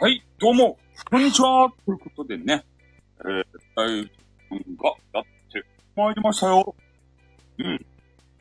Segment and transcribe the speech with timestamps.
[0.00, 0.78] はい、どうも、
[1.10, 2.64] こんにちはということでね、
[3.18, 5.64] えー、大君がやって
[5.96, 6.76] まいりましたよ。
[7.58, 7.86] うん。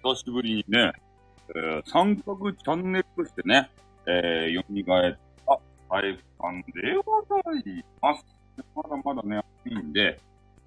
[0.04, 0.94] 久しぶりにね、
[1.50, 3.72] えー、三角チャンネルとしてね、
[4.06, 5.18] えー、蘇っ
[5.48, 5.60] た
[5.90, 8.26] 大イさんでございます。
[8.76, 10.20] まだまだね、暑いんで、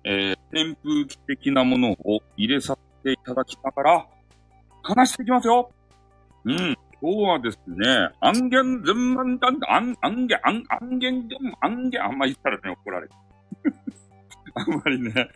[0.03, 4.07] えー、扇風機的なものを入れさせていただきながら、
[4.83, 5.71] 話していきますよ。
[6.47, 6.77] うん。
[7.03, 13.13] 今日はですね、アンゲンズンマンダン、アン、アンゲン、アン、アンゲンズン、アンゲン、あんま言ったらね、怒られる。
[14.55, 15.29] あんまりね、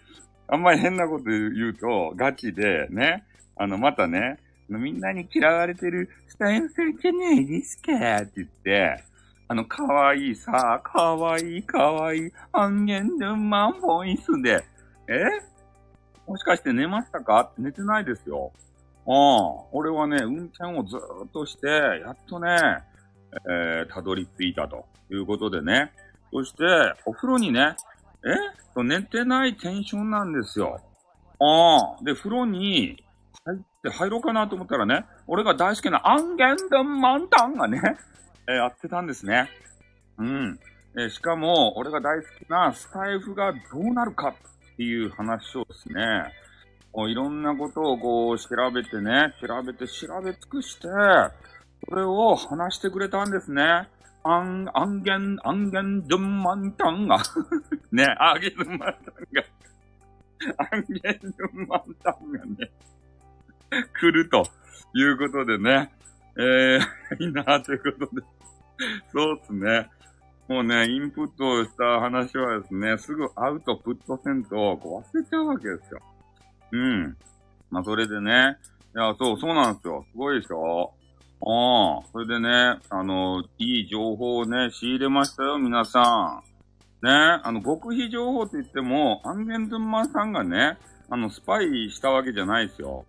[0.47, 3.25] あんまり変なこと言うと、ガチで、ね、
[3.57, 9.03] あの、またね、みんなに嫌われてるスタイルさんじゃないですかって言って、
[9.49, 14.63] あの、かわいいさ、かわいいかわいい、アンゲンズンマンボイスで、
[15.09, 15.25] え？
[16.27, 17.53] もしかして寝ましたか？
[17.57, 18.53] 寝てないですよ。
[19.07, 22.49] ああ、俺はね、運転をずっとして、やっとね、
[23.49, 25.93] えー、たどり着いたということでね。
[26.33, 26.65] そして、
[27.05, 27.77] お風呂にね、
[28.25, 28.83] え？
[28.83, 30.81] 寝てないテンションなんですよ。
[31.39, 33.05] ああ、で、風呂に
[33.45, 37.81] 入って入ろうかなと思ったらね、俺が大好きなアンゲンドンマンタンがね、
[38.49, 39.49] えーやってたんですね。
[40.19, 40.59] うん。
[40.97, 46.33] えーしかも、俺が大好きなスタイフがどうなるかっていう話をですね、
[46.95, 50.87] こういろんなことをこう調べてね、調べて調べ尽くして、
[51.89, 53.89] それを話してくれたんですね。
[54.23, 57.19] アン、アンゲン、アンゲンドゥンマンタンが。
[57.91, 59.45] ね、アンゲンドゥンマンタンが。
[60.73, 62.71] アンゲンドゥンマンタンがね、
[63.99, 64.47] 来ると
[64.95, 65.93] いうことでね。
[66.37, 66.81] えー、
[67.19, 68.23] いいなということで。
[69.13, 69.91] そうですね。
[70.47, 76.01] もうね、インプットした話はですね、すぐアウトプットせんと、こう忘れちゃうわけですよ。
[76.73, 77.17] うん。
[77.71, 78.57] まあ、それでね。
[78.95, 80.05] いや、そう、そうなんですよ。
[80.13, 80.93] すごいでしょ？
[81.47, 86.43] ああ、それでね、あの、いい情報をね、仕入れましたよ、皆さ
[87.03, 87.07] ん。
[87.07, 90.79] ね、あの、極秘情報って言っても、アンゲンドゥンマンさんがね、
[91.11, 93.05] あの、スパイしたわけじゃないですよ。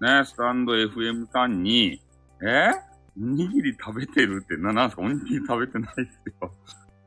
[0.00, 2.00] ね、スタンド FM さんに、
[2.42, 2.72] え？
[3.16, 5.02] おにぎり食べてるって、な、なんすか？
[5.02, 6.52] おにぎり食べてないですよ。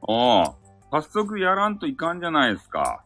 [0.08, 0.56] あ
[0.94, 3.04] あ、早速やらんといかんじゃないですか。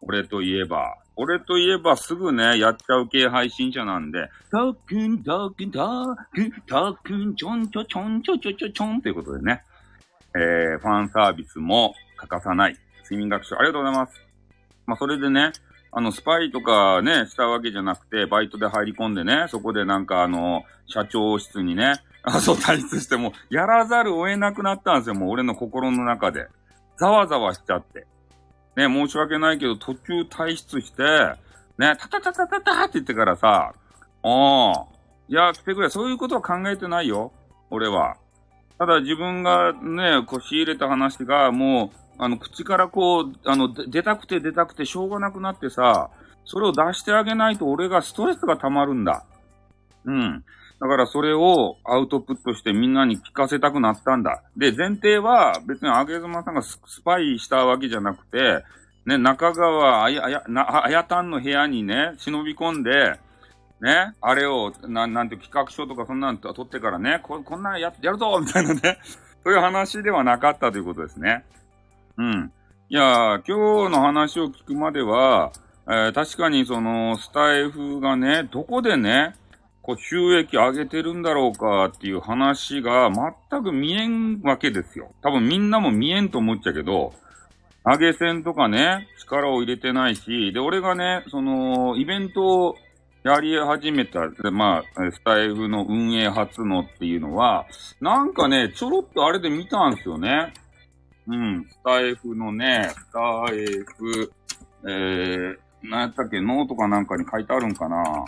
[0.00, 0.96] 俺といえば。
[1.16, 9.62] 俺といえばすぐね、やっちゃう系配信者なんで、たっくん、たっくん、たっくん、たっくん、ちょんちょちょんちょちょちょちょんということでね、
[10.34, 12.76] えー、ファンサービスも欠かさない。
[13.04, 14.20] 睡眠学習ありがとうございます。
[14.86, 15.52] まあ、それでね、
[15.92, 26.48] あの、スパイとかね、したわけじゃなくて、バイトで入り込んでね、そこでなんかあの、社長室にね、あ、そう、退出しても、やらざるを得なくなったんですよ、もう俺の心の中で。
[26.98, 28.06] ざわざわしちゃって。
[28.76, 31.02] ね、申し訳ないけど、途中退出して、
[31.78, 33.72] ね、タタタタタタって言ってからさ、
[34.22, 34.86] ああ、
[35.28, 37.32] いや、来てくれ、そういうことは考えてないよ、
[37.70, 38.16] 俺は。
[38.78, 46.10] ただ自分がね、こう仕入れた話が、もう、あの、口からこう、あの、出たくて出たくてしょうがなくなってさ、
[46.44, 49.24] それを出してあげないと俺がストレスが溜まるんだ。
[50.04, 50.44] うん。
[50.80, 54.42] だからそれをアウトプットしてみんなに聞かせたくなったんだ。
[54.56, 58.64] で、前提は別にあげずまさんがスパイしたわけじゃなくて、
[59.06, 63.18] ね、中川あや、あや、な、あやたんの部屋にね、忍び込んで、
[63.80, 68.98] ね、あれを、ななんて企画書とかそんなの取ってからね、ここんなんややるぞみたいなね、
[69.42, 71.44] そういう話ではなかったということですね。
[72.16, 72.52] うん。
[72.88, 75.52] いや、今日の話を聞くまでは、
[75.86, 79.34] えー確かにその、スタイフがね、どこでね、
[79.84, 83.10] こう収益上げてるんだろうかっていう話が
[83.50, 85.12] 全く見えんわけですよ。
[85.22, 87.12] 多分みんなも見えんと思っちゃうけど、
[87.84, 92.76] 上げ線とかね、力を入れてないし、で、俺がね、その、イベントを
[93.24, 97.66] やり始めた、でまあ、スタイフの運営初のっていうのは、
[98.00, 100.54] なんかね、ちょろっとあれで見たんですよね。
[101.26, 103.66] うん、スタイフのね、スタイ
[103.98, 104.32] フ、
[104.86, 108.24] えー、なやったっけ、ノートかなんかに書いてあるんかな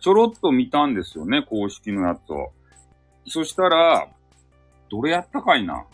[0.00, 2.52] ちょろっと見たんですよね、公式のやつを。
[3.26, 4.08] そしたら、
[4.90, 5.84] どれやったかいな？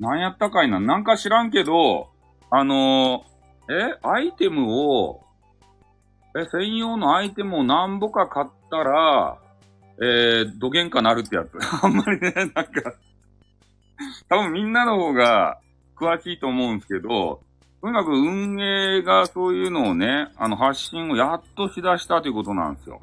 [0.00, 0.80] 何やったかいな？
[0.80, 2.08] なんか知らんけど、
[2.50, 3.34] あのー
[3.66, 5.24] えアイテムを、
[6.36, 9.38] え、専用のアイテムを何ぼか買ったら、
[10.02, 11.56] えー、どげんかなるってやつ。
[11.82, 12.62] あんまりね、なんか、
[14.28, 15.60] 多分みんなの方が
[15.96, 17.40] 詳しいと思うんですけど、
[17.84, 23.02] とにかく運営がそういうのをね、あの発信をやっとしだしたということなんですよ。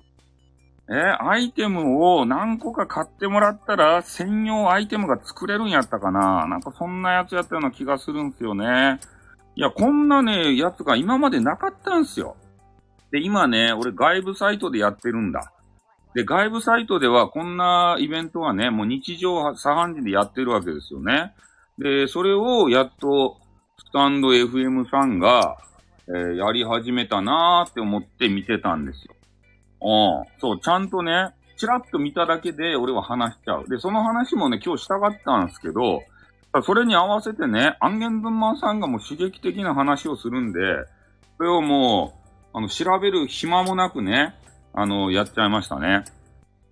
[0.90, 9.00] え、アイテムを何個か買ってもらったら専用アイテムが作れるんやったかななんかそんなやつやったような気がするんすよね。
[9.56, 12.36] いや、こんなね、やつが今までなかったんすよ。
[13.12, 15.54] で、今ね、俺外部サイトでやってるんだ。
[16.16, 21.36] で、外部サイトではこんなイベントはね、もう日常茶飯事でやってるわけですよね。
[21.78, 23.38] で、それをやっと、
[23.92, 25.58] スタンド FM さんが、
[26.08, 29.16] えー、やり始めたなーって思って見てたんですよ。
[29.82, 30.40] うん。
[30.40, 33.68] そう、ちゃんとね、チラッと見ただけで俺は話しちゃう。
[33.68, 36.04] で、その話もね、今日したかったんですけど、
[36.64, 40.60] それに合わせてね、アンゲンズンマンさんがもう刺激的な話をするんで、
[41.36, 42.14] それをも
[42.54, 44.36] う、あの、調べる暇もなくね、
[44.74, 46.06] あの、やっちゃいましたね。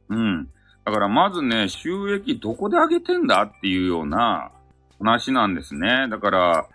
[0.08, 0.46] うん。
[0.86, 4.52] だからまずね、収益どこで上げてんだっていうような
[5.00, 6.08] 話なんですね。
[6.10, 6.70] だから、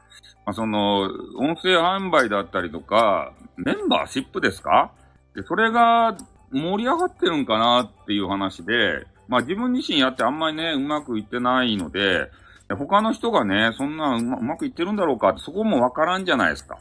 [0.47, 1.03] まあ、その、
[1.37, 4.93] 音声販売だったりとか、メンバーシップですか？
[5.35, 6.17] で、それが
[6.51, 12.31] 盛り上がってるんかなっていう話で、まあ自分自身やってあんまりね、うまくいってないので、
[12.69, 16.79] 他の人がね、そんなうまうまくいってるんだろうかって、そこもわからんじゃないですか。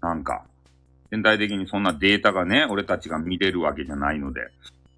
[0.00, 0.44] なんか。
[1.10, 4.40] 全体的にそんなデータがね、俺たちが見れるわけじゃないので。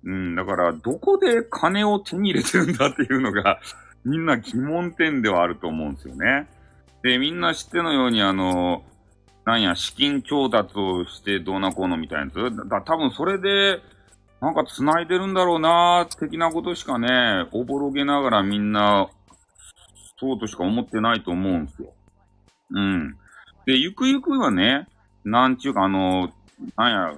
[0.04, 3.60] うん、だから、どこで金を手に入れてるんだっていうのが、
[4.04, 6.48] みんな疑問点ではあると思うんですよね。
[7.02, 8.82] で、みんな知ってのように、あの、
[9.44, 12.68] なんや、資金調達をしてどうなこうのみたいなやつ？
[12.68, 13.80] だ多分それで、
[14.40, 19.08] なんか繋いでるんだろうな的なことしかね、おぼろげながらみんな、
[20.18, 21.92] そうとしか思ってないと思うんですよ。
[22.70, 23.16] うん。
[23.66, 24.88] で、ゆくゆくはね、
[25.24, 26.32] なんちゅうかあの、
[26.76, 27.14] なんや、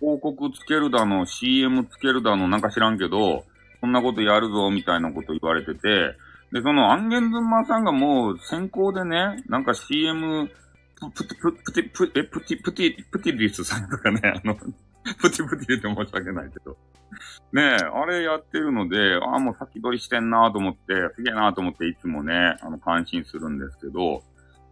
[0.00, 3.44] 広告つけるだの、CM つけるだの、なんか知らんけど、
[3.80, 6.16] こんなことやるぞ、みたいなこと言われてて、
[6.52, 10.48] で、その、アンゲンズンマさんがもう先行でね、なんか CM、
[11.14, 16.76] プ、プ、プ、プティ、プ、え、プティ、プティ、プティリスさんとかね、あの、プティプティって申し訳ないけど。
[17.52, 24.22] ねえ、あれやってるので、ああ、もう先取りしてんなと思って、すげえなと思っていつもね、あの、感心するんですけど、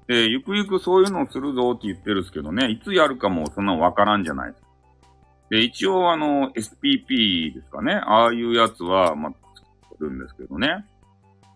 [0.06, 4.52] で、ゆくゆくそういうのをするぞって言ってるんですけどね、いつやるかもそんなわからんじゃない
[5.50, 5.58] で。
[5.58, 9.32] で、一応あの、SPP ですかね、ああいうやつは、まあ、
[9.90, 10.84] 作るんですけどね。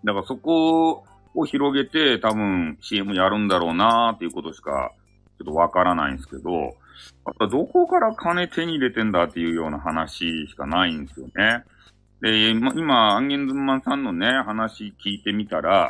[0.04, 1.04] だからそこ
[1.34, 4.92] を広げて多分 CM やるんだろうなーっていうことしか
[5.38, 6.74] ちょっとわからないんですけど、
[7.24, 11.64] あとどこから金手に入れてんだっていうような話しかないんですよね。
[12.20, 15.88] で、今、アンゲンズンマンさんのね、話聞いてみたら、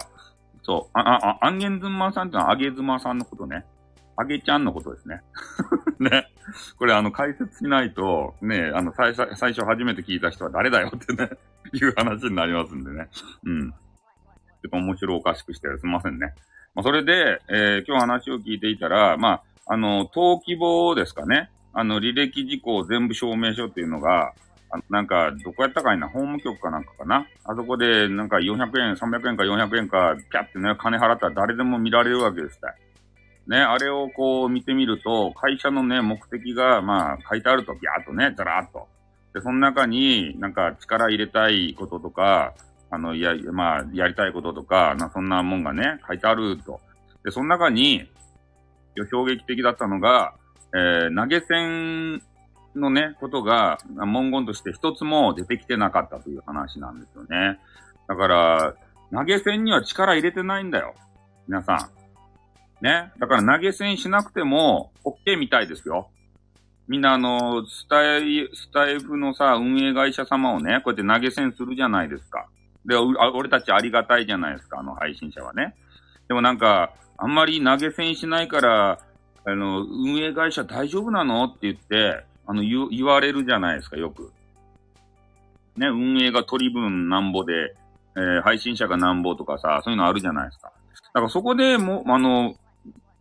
[0.62, 3.64] そう、あ、あ、アンゲンズンマンさんってのはアゲズマさんのことね。
[4.16, 5.20] あげちゃんのことですね。
[5.98, 6.28] ね。
[6.78, 11.30] これあの解説しないと、ね、あの最初、最初初めて聞いた人は誰だよってね、
[11.72, 13.08] いう話になりますんでね。
[13.44, 13.74] うん。
[14.62, 16.34] ちょっと面白おかしくしてすみませんね。
[16.74, 21.50] まあ、それで、えー、今日話を聞いていたら、まあ、あの、登記簿ですかね。
[21.74, 24.32] あの、履歴事項全部証明書っていうのが、
[24.70, 27.26] あのなんか、どこやったかいな、法務局かなんかかな。
[27.44, 32.58] あそこで、なんか400円、300円か400円か、ピャってね、金払ったら誰でも見られるわけです
[33.46, 38.86] ね、あれをこう見てみると、会社のね、目的が、まあ、書いてあると、ビャーっとね、ザラーっと。
[39.34, 42.54] で、その中になんか力入れたいこととか、
[42.92, 46.78] あの、いや、まあ、やりたいこととか、なそんなもんがね、書いてあると。
[47.24, 48.06] で、その中に、
[49.10, 50.34] 衝撃的だったのが、
[50.74, 52.22] えー、投げ銭
[52.76, 57.58] のね、ことが、文言として一つも出てきてなかったという話なんですよね。
[58.08, 58.74] だから、
[59.10, 60.94] 投げ銭には力入れてないんだよ。
[61.48, 61.90] 皆さ
[62.80, 62.84] ん。
[62.84, 63.10] ね。
[63.18, 66.10] だから投げ銭しなくても、OK みたいですよ。
[66.88, 72.48] みんなあの、スタイ、スタイフのさ、運営会社様をね、こうやって投げ銭するじゃないですか。
[72.86, 75.74] で、俺たちありがたいじゃないですか、あの配信者はね。
[76.28, 78.98] でもなんか、あんまり投げ銭しないから、
[79.44, 84.32] あの、運営会社大丈夫なのって言って、あの、言、われるじゃないですか、よく。
[85.76, 87.74] ね、運営が取り分なんぼで、
[88.16, 90.72] えー、配信者がなんぼとかさ、そういうのあるじゃないですか。
[91.14, 92.54] だからそこでも、あの、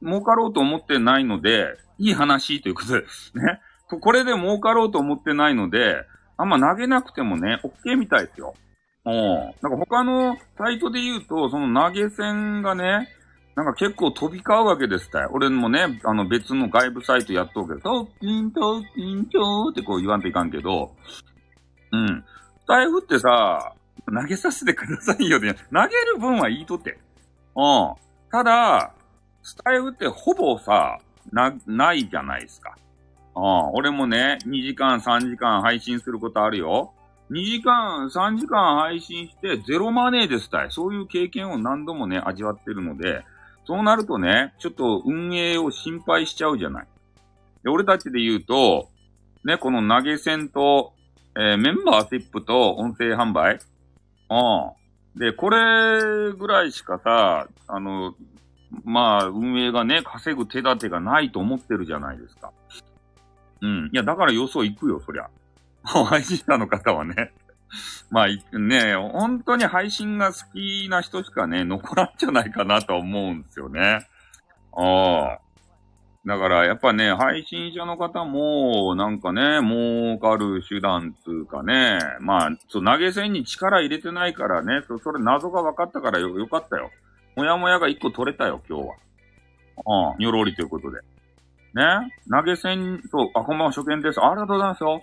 [0.04, 3.62] 儲かろうと思ってないので、いい話ということで、ね。
[3.88, 6.06] これで儲かろうと思ってないので、
[6.38, 8.56] あんま投げなくてもね、OK みたいですよ。
[9.06, 9.14] うん。
[9.14, 13.10] なんか他のサイトで言うと、その投げ銭がね、
[13.56, 20.96] なんか結構飛び交うわけですた俺もね、あの別の外部サイトやっとうけど、トッキントッキンチョーってこう言わんといかんけど、
[21.92, 22.24] うん。
[22.62, 23.74] スタイフってさ、
[24.06, 26.98] 投げさせてくださいよで、投げる分はいいとって。
[27.56, 27.94] うん。
[28.32, 28.94] ただ、
[29.44, 31.00] スタイフってほぼさ、
[31.32, 32.76] な、ないじゃないですか。
[33.36, 33.72] うん。
[33.74, 36.94] 俺もね、2時間3時間配信することあるよ。
[37.32, 40.68] 2時間、3時間配信してゼロマネーですたい。
[40.70, 43.24] そういう経験を何度もね、味わってるので、
[43.66, 46.88] そうなるとね、ちょっと運営を心配しちゃうじゃない。
[47.64, 48.90] で、俺たちで言うと、
[49.46, 50.94] ね、この投げ銭と、
[51.38, 53.60] えー、メンバーシップと音声販売
[54.30, 55.20] うん。
[55.20, 58.14] で、これぐらいしかさ、あの、
[58.84, 62.52] まあ、運営がね、稼ぐ手立てがないと思ってるじゃないですか。
[63.62, 63.90] うん。
[63.94, 65.30] いや、だから予想行くよ、そりゃ。
[65.84, 67.32] 配信者の方はね。
[68.12, 74.08] まあ、ね、本当に配信が好きな人しかね、残らんじゃないかなと思うんですよね。
[74.74, 75.40] ああ。
[76.24, 86.92] だからやっぱね、配信者の方も、なんかね、儲かる手段つうかね、まあ、そう投げ銭に力入れてないからね、そそれ謎が分かったからよ、よかったよ。
[87.36, 88.96] もやもやが一個取れたよ、今日は。
[90.14, 91.00] うん、にょろりということで。
[91.74, 92.12] ね？
[92.30, 94.20] 投げ銭、そう、あ、こんばんは、初見です。
[94.22, 95.02] ありがとうございますよ。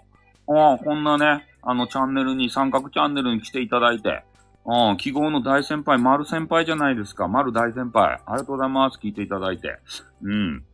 [0.48, 4.24] うん、こんなね、あの、チャンネルに、三角チャンネルに来ていただいて、
[4.64, 7.28] うん、記号の大先輩、丸先輩じゃないですか。
[7.28, 8.20] 丸大先輩。
[8.26, 8.98] ありがとうございます。
[9.02, 9.78] 聞いていただいて。
[10.22, 10.64] うん。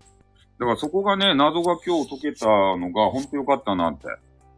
[0.59, 4.07] だからそこがね、謎が今日解けたのが本当よかったなって。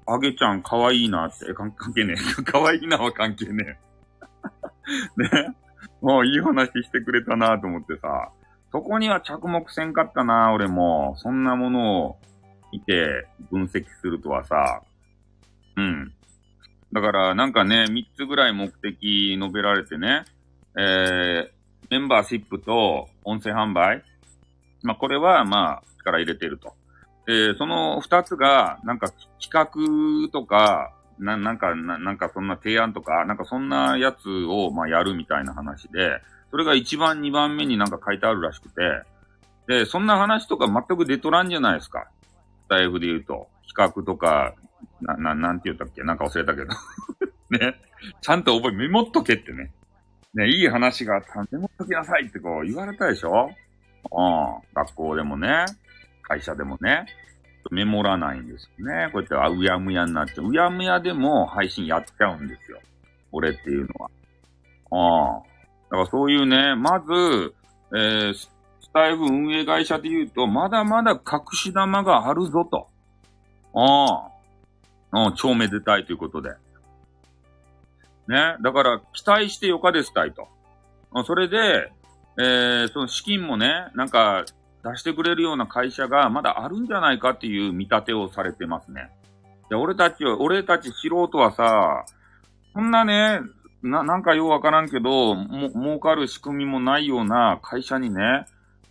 [0.07, 1.53] あげちゃん可愛いいなって。
[1.55, 2.17] 関係ねえ。
[2.45, 3.79] 可愛いなは関係ね
[5.19, 5.21] え。
[5.49, 5.55] ね。
[6.01, 8.31] もういい話してくれたなと思ってさ。
[8.73, 11.15] そこには着目せんかったな、俺も。
[11.17, 12.17] そんなものを
[12.73, 14.83] 見て分析するとはさ。
[15.77, 16.13] うん。
[16.93, 20.25] だからなんかね、3つぐらい目的述べられてね。
[20.79, 21.57] えー、
[21.91, 24.03] メンバーシップと音声販売
[24.83, 26.75] まあ、これは、まあ、力入れてると。
[27.27, 39.03] で、その二つが、なんか企画とか、な、なんか、ななんかそんな提案とか、なんかそんなやつを、まあ、やるみたいな話で、それが一番二番目になんか書いてあるらしくて、
[39.67, 42.07] で、そんな話とか全く出とらんじゃないですか。
[42.67, 43.49] スタイフで言うと。
[43.69, 44.55] 企画とか、
[45.01, 46.03] な、な、なんて言ったっけ？
[46.03, 46.69] なんか忘れたけど。
[47.51, 47.75] ね。
[48.21, 49.73] ちゃんと覚え、メモっとけってね。
[50.35, 53.51] ね、いい話があったらメモっときなさいってこう言われたでしょ？
[54.13, 54.75] うん。
[54.75, 55.65] 学校でもね、
[56.23, 57.07] 会社でもね、
[57.71, 59.11] メモらないんですよね。
[59.13, 60.49] こうやって、あ、うやむやになっちゃう。
[60.51, 62.81] うやむやでも配信やっちゃうんですよ。
[63.33, 64.11] 俺っていうのは。
[64.91, 65.43] ああ。
[65.91, 67.55] だからそういうね、まず、
[67.95, 68.51] えー、ス
[68.93, 72.89] タイフ運営会社で言うと、まだまだ隠し玉があるぞと。
[73.75, 74.36] ああ。
[75.25, 76.51] うん、超めでたいということで。
[78.29, 78.57] ね。
[78.63, 80.49] だから、期待してよかですたいと。
[81.25, 81.91] それで、
[82.39, 84.45] えー、その資金もね、なんか
[84.85, 89.11] 出してくれるような会社がまだあるんじゃないかっていう見立てをされてますね。
[89.71, 92.05] で、俺たちは、俺たち素人はさ、
[92.75, 93.41] そんなね、
[93.83, 98.47] な、なんかようわからんけど、も、儲かる仕組みもないような会社にね、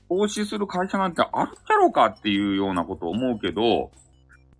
[0.10, 3.91] 投資する会社なんてあるんだろうかっていうようなことを思うけど、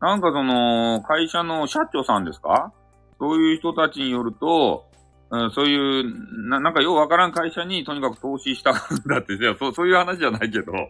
[0.06, 2.72] なんかその、会社の社長さんですか？
[3.20, 4.86] そういう人たちによると、
[5.32, 8.74] うん、そういう、な、なんかようわからん会社にとにかく投資したん
[9.08, 10.72] だって、じゃそう、そういう話じゃないけど。
[10.74, 10.90] ね？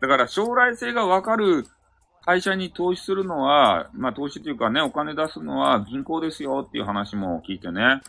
[0.00, 1.64] だから将来性がわかる
[2.26, 8.00] 会社に投資するのは、まあ投資というかね、お金出すのは銀行ですよっていう話も聞いてね。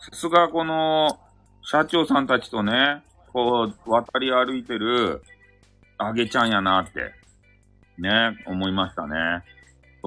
[0.00, 1.20] さすがこの
[1.62, 5.22] 社長さんたちとね、こう渡り歩いてる
[5.98, 7.14] あげちゃんやなって、
[7.98, 9.42] ね、思いましたね。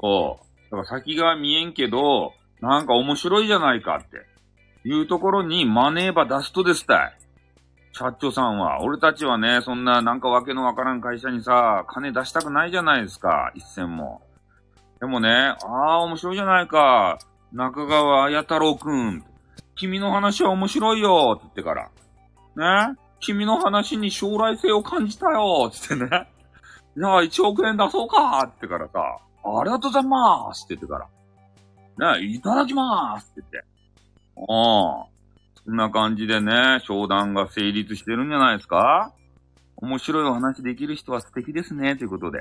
[0.00, 0.76] そう。
[0.76, 4.26] だから先が見えんけど、なんか面白いじゃないかって。
[4.84, 7.18] いうところにマネーバ出すとですたい。
[7.92, 8.82] 社長さんは。
[8.82, 13.52] 俺たちはね、そんななんかわけのわからん会社にさ、金出したくないじゃないですか。
[13.54, 14.22] 一銭も。
[14.98, 17.18] でもね、ああ、面白いじゃないか。
[17.52, 19.24] 中川綾太郎くん。
[19.74, 21.74] 君の話は面白いよって言ってか
[22.56, 22.88] ら。
[22.88, 22.96] ね？
[23.20, 26.28] 君の話に将来性を感じたよつってね。
[26.96, 29.18] じゃあ1億円出そうかってからさ。
[29.44, 31.08] ありがとうございますって言ってか
[31.98, 32.18] ら。
[32.18, 33.64] ね、いただきますって言って。
[34.38, 35.06] ああ。
[35.64, 39.12] そんな感じでね、商談が成立してるんじゃないですか
[39.76, 42.40] 面白いお話できる人は素敵ですね、ということで。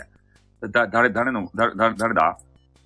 [0.69, 2.37] だ、誰、誰の、誰、誰、誰だ？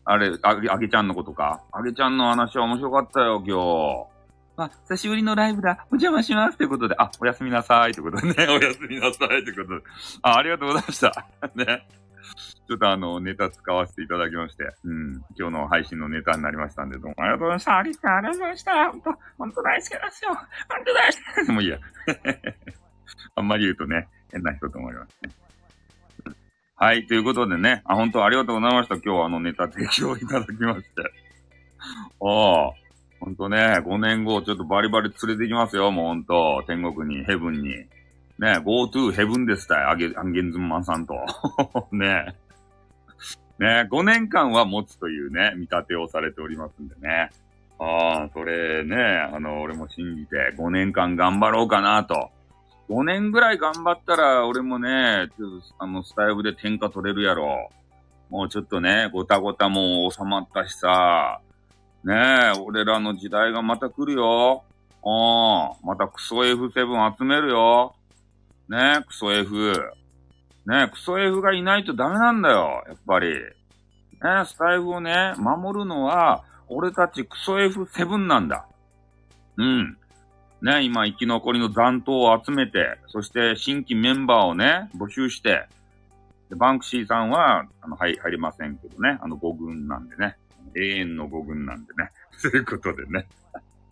[0.05, 4.14] あれ、あげ、あげちゃんのことかあげちゃんの話は面白かったよ、今日。
[4.57, 5.85] あ、久しぶりのライブだ。
[5.91, 6.57] お邪魔します。
[6.57, 7.91] ということで、あ、おやすみなさい。
[7.91, 9.27] ということでね、 おやすみなさい。
[9.27, 9.85] ということで。
[10.21, 11.27] あ、ありがとうございました。
[11.55, 11.87] ね。
[12.67, 17.77] ちょっとあの、ネタ使わせていただきまして、うん、今日の配信のネタになりましたんで、どうもありがとうございました。
[17.77, 18.91] ありがとうございました。
[18.91, 20.33] 本当、本当大好きですよ。
[20.33, 20.45] 本
[20.85, 21.51] 当大好きです。
[21.51, 21.79] もういいや。
[23.35, 25.29] あんまり言うとね、変な人と思いますね。
[26.77, 28.95] はい、ということでね、あ、本当ありがとうございました。
[28.95, 31.01] 今日はあのネタ提供いただきまして。
[32.21, 32.84] ああ、
[33.19, 36.63] ほんとね、5年後ちょっとバリバリ連れて行きますよ、もうほんと。
[36.67, 37.69] 天国に、ヘブンに。
[38.37, 41.15] ね、GoTo Heaven ですたい、アゲ、アンゲンズマンさんと。
[41.91, 42.35] ね。
[43.57, 47.29] ね、5年間は持つというね、見立てをされておりますんでね。
[47.79, 48.95] ああ、それね、
[49.33, 52.31] あの、俺も信じて5年間頑張ろうかなと。
[52.89, 57.69] 5年ぐらい頑張ったら、俺もね、ちょっと、あの、スタイルで天下取れるやろ。
[58.29, 61.41] もうちょっとね、ごたごたもう収まったしさ。
[62.05, 62.13] ね
[62.55, 64.63] え、俺らの時代がまた来るよ。
[65.03, 65.87] うん。
[65.87, 67.95] またクソ F7 集めるよ。
[68.69, 69.51] ねえクソ F。
[70.67, 73.29] ねえクソ F がいないとダメなんだよ、やっぱり。
[73.33, 73.39] ね
[74.23, 78.67] えスタイフをね、守るのは、俺たちクソ F7 なんだ。
[79.57, 79.97] うん。
[80.61, 85.67] ね、今生き残りの残党を集めて、そして新規メンバーをね、募集して、
[86.51, 90.37] でバンクシーさんは、あの、入、入りませんけどね、あの、5軍なんでね。
[90.75, 92.11] 永遠の5軍なんでね。
[92.41, 93.27] ということでね。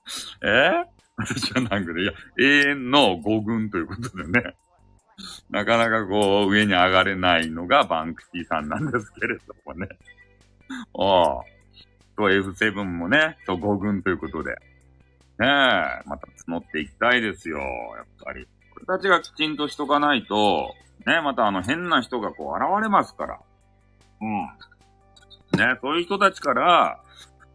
[0.43, 0.47] え？
[0.47, 0.85] ー、
[1.17, 4.55] 私はなんかね、いや、永遠の5軍ということでね。
[5.49, 9.87] なかなかこう、上に上がれないのがバンクシーさんなんですけれどもね。
[10.97, 11.53] ああ。
[12.15, 14.51] と F7 もね、そう5軍ということで。
[14.51, 14.57] ね
[15.39, 15.47] え、
[16.05, 18.47] また募っていきたいですよ、やっぱり。
[18.75, 20.73] 俺たちがきちんとしとかないと、
[21.07, 23.39] ね、またあの変な人がこう現れますから。
[24.21, 24.49] うん。
[25.57, 26.99] ね、そういう人たちから、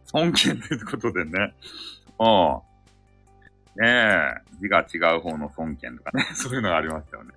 [0.05, 1.53] 尊敬ということでね。
[2.19, 2.69] うん。
[3.81, 7.33] ねえ、字が違う方の尊敬とかね、 そういうのがありましたよね。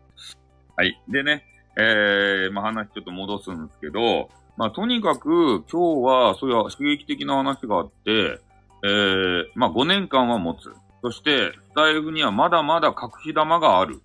[0.76, 1.00] はい。
[1.09, 1.45] でね、
[1.76, 8.40] えー、まあ話ちょっと戻すんですけど、まあとにかく今日はそういう刺激的な話があって、
[8.85, 10.73] えー、まあ5年間は持つ。
[11.02, 14.00] そして、スタイフにはまだまだ隠し玉がある。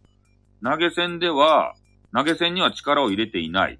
[0.64, 1.76] 投げ銭では、
[2.14, 3.80] 投げ銭には力を入れていない。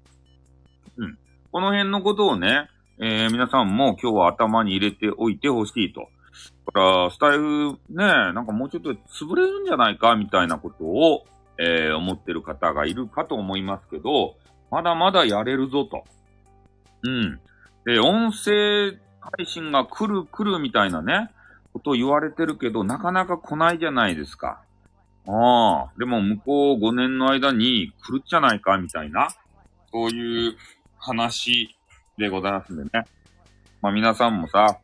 [1.50, 6.08] この辺のことをね、えー、皆さんも今日は頭に入れておいてほしいと。
[6.66, 11.24] だから、スタイフね、なんかもうちょっと潰れるんじゃないかみたいなことを、
[11.58, 14.36] えー、思ってる方がいるかと思いますけど、
[14.70, 16.04] まだまだやれるぞと。
[17.02, 17.40] うん。
[17.86, 21.30] で、音声配信が来る来るみたいなね、
[21.72, 24.60] ことを言われてるけど、なかなか来ないじゃないですか。
[25.26, 29.28] ああ、でも向こう5年の間に来るっちゃないかみたいな、
[29.92, 30.56] そういう
[30.98, 31.76] 話
[32.16, 32.90] でございますんでね。
[33.80, 34.78] まあ皆さんもさ、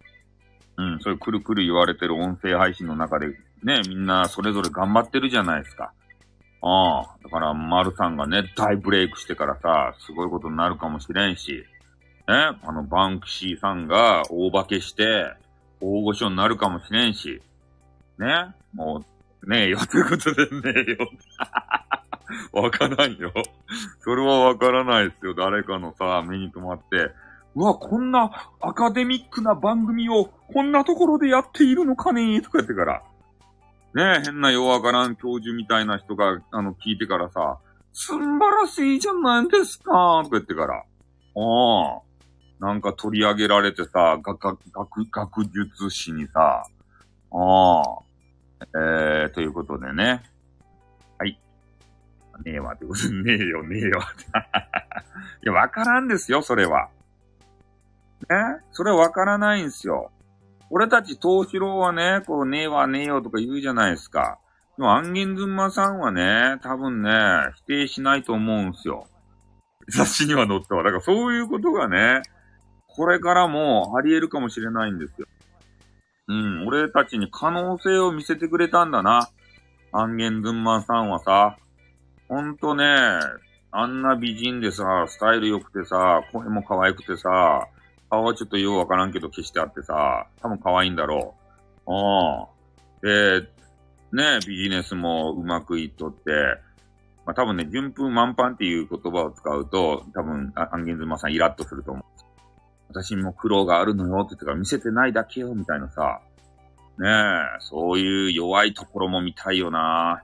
[0.76, 3.28] うん、そういうくるくる言われてる音声配信の中で、
[3.62, 5.92] ね、みんなそれぞれ頑張ってるじゃないですか。
[6.66, 11.62] ああ、だから、丸さんがね、大ブレイクしてからさ、すごいことになるかもしれんし、
[12.26, 15.34] ね、あの、バンクシーさんが大化けして、
[15.82, 17.42] 大御所になるかもしれんし、
[18.18, 19.04] ね、も
[19.42, 21.08] う、ねえよ、ということでねえよ。
[22.52, 23.32] わからんよ。
[24.00, 25.34] それはわからないですよ。
[25.34, 27.10] 誰かのさ、目に留まって、
[27.56, 32.40] うわ、こんなアカデミックな番組をこんなところでやっているのかね？
[32.40, 33.02] とか言ってから。
[33.94, 37.58] ねえ、変な弱からん教授みたいな人が、あの、聞いてからさ、
[37.92, 40.74] 素晴らしいじゃないですかとか言ってから。
[40.78, 40.84] あ
[41.98, 42.00] あ。
[42.58, 46.66] なんか取り上げられてさ、学、学、学術史にさ、
[47.30, 48.02] ああ。
[48.60, 50.22] えー、ということでね。
[52.38, 54.24] ねえわってこと、ねえよ、ねえよって。
[55.44, 56.88] いや、わからんですよ、それは。
[58.28, 60.10] ねそれわからないんすよ。
[60.70, 64.38] 俺たち東広はね、こう、ねえわねえよとか言うじゃないですか。
[64.76, 67.10] でも、アンゲンズンマさんはね、多分ね、
[67.56, 69.06] 否定しないと思うんすよ。
[69.88, 70.82] 雑誌には載っては。
[70.82, 72.22] だからそういうことがね、
[72.88, 75.26] これからもあり得るかもしれないんですよ。
[76.26, 79.28] うん、俺たちに可能性を見せてくれたんだな。
[79.92, 81.56] アンゲンズンマさんはさ。
[82.28, 82.84] ほんとね、
[83.70, 87.68] あんな美人でさ、スタイル良くてさ、声も可愛くてさ、
[88.08, 91.34] 顔はちょっとようわからんけど消してあってさ、多分可愛いんだろ
[91.86, 91.92] う。
[91.92, 93.40] うん。
[93.40, 93.48] で、
[94.12, 96.30] ね、ビジネスもうまくいっとって、
[97.26, 102.04] まあ多分ね、順風満帆っていう言葉を使うと、多分、アンゲンズマさんイラッとすると思う。
[102.90, 106.20] 私にも苦労があるのよって言ってから見せてないだけよ、みたいなさ。
[106.98, 110.22] ねえ、そういう弱いところも見たいよな。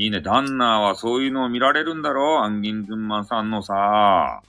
[0.00, 4.40] いいね、旦那はそういうのを見られるんだろアンギンズンマンさんのさ。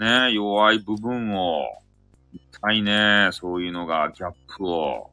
[0.00, 1.60] ね、弱い部分を。
[2.60, 3.28] たいね。
[3.30, 5.12] そういうのが、ギャップを。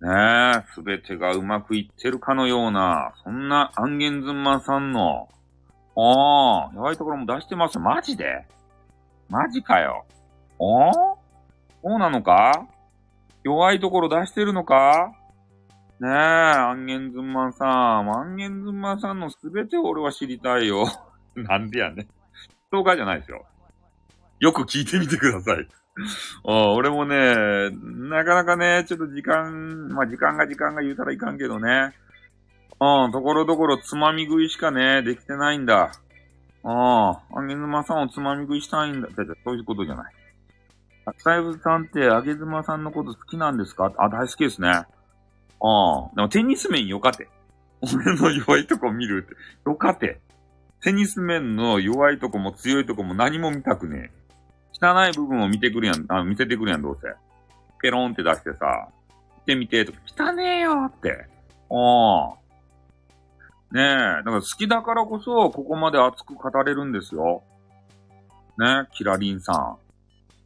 [0.00, 0.08] ね
[0.58, 5.28] え、すべてがうまくいってるかのような、そんなアンゲンズンマンさんの、
[5.96, 7.80] ああ、弱いところも出してます。
[7.80, 8.46] マジで？
[9.28, 10.04] マジかよ。
[10.60, 11.18] おそ
[11.82, 12.68] うなのか？
[13.42, 15.12] 弱いところ出してるのか？
[15.98, 18.10] ねえ、アンゲンズンマンさん。
[18.10, 20.86] アンゲンズンマンさんのすべてを俺は知りたいよ。
[21.34, 22.06] なんでやね。
[22.34, 23.46] ストーカーじゃないですよ。
[24.40, 25.66] よく聞いてみてください。
[26.46, 31.94] あ俺もね、なかなかね、ちょっと時間、まあ、時間が時間が言うたらいかんけどね。
[32.78, 35.92] うん、ところどころつまみ食いしかね、できてないんだ。
[36.62, 39.08] うん、あげずまさんをつまみ食いしたいんだ。
[39.44, 40.12] そういうことじゃない。
[41.06, 43.90] あさいぶさんってあげずまさんのこと好きなんですか？
[43.96, 44.84] あ、大好きですね。
[45.62, 46.16] うん。
[46.16, 47.28] でもテニス面よかて。
[47.82, 49.34] 俺の弱いとこ見るって。
[49.68, 50.20] よかて。
[50.82, 54.26] テニス面の弱いとこも強いとこも何も見たくねえ。
[54.80, 57.08] 汚い部分を見てくるやん、あ見せてくるやん、どうせ。
[57.80, 58.88] ペロンって出してさ、
[59.38, 59.98] 見てみて、とか、
[60.30, 61.26] 汚ねえよって。
[61.70, 62.46] ああ。
[63.72, 63.84] ねえ、
[64.18, 67.42] だから好きだからこそ、ここまで熱く語れるんですよ。
[68.58, 69.76] ねキラリンさん。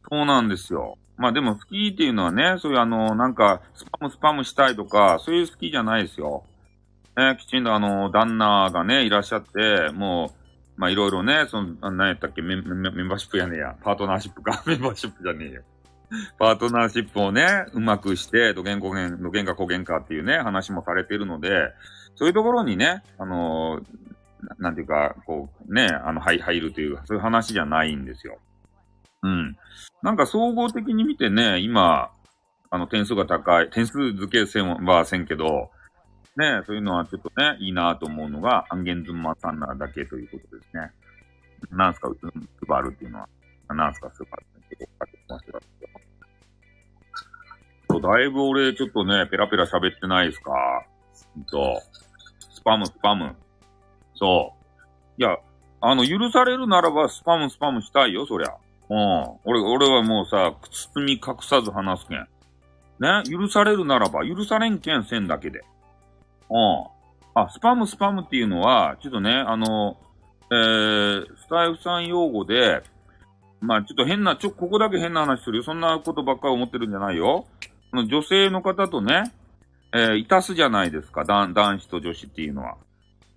[0.09, 0.97] そうなんですよ。
[1.21, 6.43] まあでも好きっていうのはね、そういうあの、なんか、スパムスパムしたいとか、そういう好きじゃないですよ。
[7.15, 10.31] ね、きちんとあの、旦那がね、いらっしゃって、も
[10.77, 13.75] う、まあいろいろね、その、何やったっけメン、メンバーシップやねや。
[13.83, 14.63] パートナーシップか。
[14.65, 15.61] メンバーシップじゃねえよ。
[16.39, 21.71] パートナーシップをね、うまくして、土源古源、土源か古源かっていうね、話もされているので、
[22.15, 23.83] そういうところにね、あのー、
[24.57, 28.39] なんていうか、こう、ね、あの、はい入るという、そういう話じゃないんですよ。
[29.23, 29.57] うん。
[30.01, 32.11] なんか総合的に見てね、今、
[32.69, 35.69] あの、点数が高い、点数付けせんはせんけど、
[36.37, 40.91] ね、そういうのはちょっとね、いいなと思うのが、アンゲンズンマサンナだけということですね。
[41.71, 43.27] なんすか、スバルっていうのは。
[43.75, 45.61] なんすか、スバルって結構かけてました
[47.99, 50.51] だいぶ俺ちょっとね、ペラペラ喋ってないですか
[51.47, 52.53] そう。
[52.53, 53.35] スパム、スパム。
[54.15, 54.53] そ
[55.17, 55.21] う。
[55.21, 55.37] いや、
[55.81, 58.55] あの、許されるならばスパム、スパムしたいよ、そりゃ。
[58.91, 59.39] うん。
[59.45, 60.53] 俺、俺はもうさ、
[60.93, 62.27] 包み隠さず話すけん。
[62.99, 63.23] ね？
[63.29, 65.63] 許されるならば、許されんけん、線だけで。
[66.49, 66.83] うん。
[67.33, 69.97] あ、スパム、スパムっていうのは、ちょっとね、あの、
[70.51, 72.83] えー、スタイフさん用語で、
[73.61, 75.63] まあちょっと変な、ちょ、ここだけ変な話するよ。
[75.63, 77.45] そんなことばっかり思ってるんじゃないよ。
[77.93, 79.31] 女性の方とね、
[79.93, 81.23] えー、いたすじゃないですか。
[81.23, 82.75] 男子と女子っていうのは。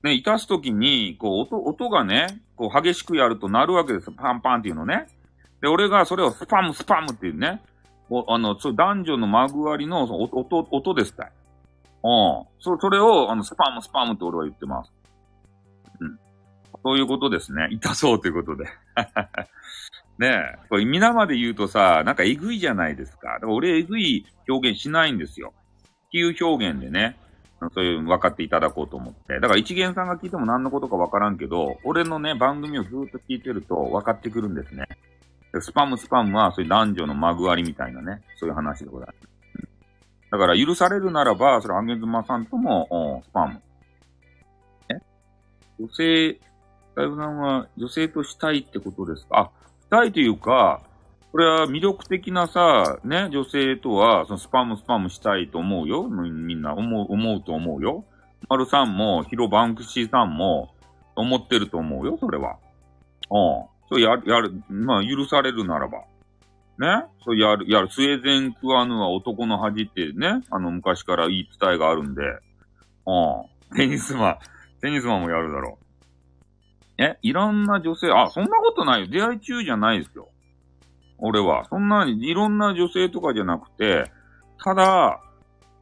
[0.03, 4.15] ね、いたすときに、こう、音、音がね、こう、激しくやると鳴るわけですよ。
[4.17, 5.07] パンパンっていうのね。
[5.65, 7.63] で、俺がそれをスパム、スパムっていうね。
[8.29, 11.31] あの、そう、男女のまぐわりの、の音、音ですか。
[12.03, 12.45] うん。
[12.61, 14.93] そ、それを、あの、スパム、スパムって俺は言ってます。
[16.01, 16.19] うん。
[16.85, 17.69] そういうことですね。
[17.71, 18.67] 痛そうということで。
[20.19, 23.33] ねえ、これ皆まで言うとさ、なんかえぐいじゃないですか。
[23.33, 25.55] だから俺えぐい表現しないんですよ。
[26.11, 27.17] 比喩表現でね、
[27.73, 29.41] そういう分かっていただこうと思って。
[29.41, 34.87] だから一元さんが聞いても何のことか分からんけど、俺のね、番組をずっと聞いてると分かってくるんですね。
[35.61, 39.19] スパムスパムはそういう男女のまぐわりみたいなね、そういう話でございます。
[40.31, 43.63] だから許されるならば、それ、あげずまさんとも、スパム。
[44.89, 44.95] え？
[45.79, 46.41] 女性、
[46.97, 49.39] 大夫さんは女性としたいってことですか？
[49.39, 49.51] あ、
[49.83, 50.83] したいというか、
[51.31, 56.05] これは魅力的なさ、ね、女性とは、そのスパムスパムしたいと思うよ。
[56.09, 58.05] みんな思う、思うと思うよ。
[58.49, 60.75] 丸さんも、ヒロバンクシーさんも、
[61.17, 62.57] 思ってると思うよ、それは。
[63.31, 63.74] うん。
[63.95, 65.99] そうやる、やる、まあ、許されるならば。
[66.79, 67.05] ね？
[67.25, 67.89] そうやる、やる。
[67.89, 72.23] スウェーデンクワヌは男の恥ってね、あの、昔から言い伝えがあるんで。
[73.07, 73.77] うん。
[73.77, 74.39] テニスマン、
[74.81, 75.79] テニスマンもやるだろ
[76.99, 77.03] う。
[77.03, 79.07] え、いろんな女性、あ、そんなことないよ。
[79.07, 80.29] 出会い中じゃないですよ。
[81.19, 81.65] 俺は。
[81.67, 84.11] そんなに、いろんな女性とかじゃなくて、
[84.59, 85.21] ただ、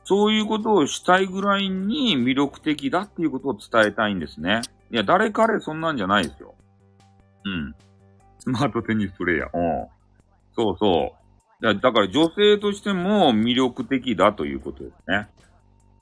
[0.04, 4.60] そういうことをしたいぐらいに魅力的だっていうことを伝えたいんですね。
[4.90, 6.54] いや、誰彼そんなんじゃないですよ。
[7.44, 7.74] うん。
[8.42, 9.50] スマートテニスプレイヤー。
[9.54, 9.86] うん。
[10.56, 11.12] そうそ
[11.60, 11.80] う。
[11.80, 15.28] だから女性としても魅力的だということですね。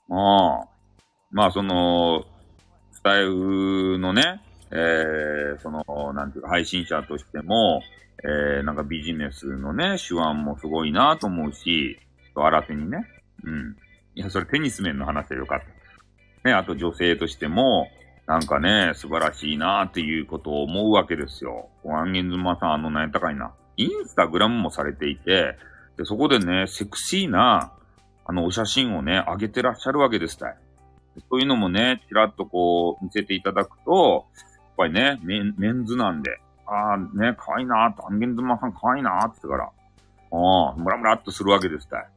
[0.09, 0.67] ああ。
[1.29, 2.25] まあ、その、
[2.91, 7.83] スタイルのね、えー、その、なんていうか、配信者としても、
[8.23, 11.99] えー、なんかビジネスのね、手腕もすごいなと思うし、
[12.33, 13.05] 新手にね。
[13.43, 13.77] うん。
[14.15, 15.59] いや、それテニス面の話でよかっ
[16.43, 16.49] た。
[16.49, 17.87] ね、あと女性としても、
[18.27, 21.69] なんかね、素晴らしいなーっていうことを思うわけですよ。
[21.85, 23.53] アンゲンズマさん、あの、何やったかいな。
[23.77, 25.57] インスタグラムもされていて、
[25.97, 27.73] で、そこでね、セクシーな、
[28.25, 30.57] あの、お写真をね、上げてらっしゃるわけですたい。
[31.29, 42.07] そういうのもね、ちらっとこう、見せていただくと、やっぱりね、メンメンズなんで、ああ、ね、可愛いなーと、アンゲンズマさん可愛いなーって言ってから、ああ、ムラムラっとするわけですたい。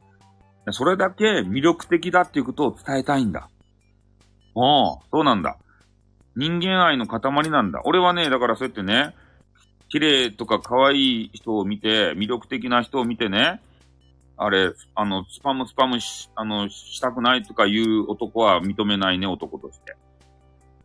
[0.70, 3.40] それだけ魅力的だっていうことを伝えたいんだ。
[3.40, 5.58] ああ、そうなんだ。
[6.36, 7.82] 人間愛の塊なんだ。
[7.84, 9.14] 俺はね、だからそうやってね、
[9.88, 13.60] 綺麗とか可愛い人を見て、魅力的な人を見てね、
[14.36, 19.96] あれ、あの、スパムスパムし、あの、したくないとかいう男は認めないね、男として。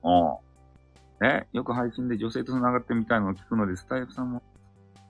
[0.03, 1.27] うん。
[1.27, 4.43] ね、よく配信で女性と繋がってみたいのを聞くので、スタイフさんも。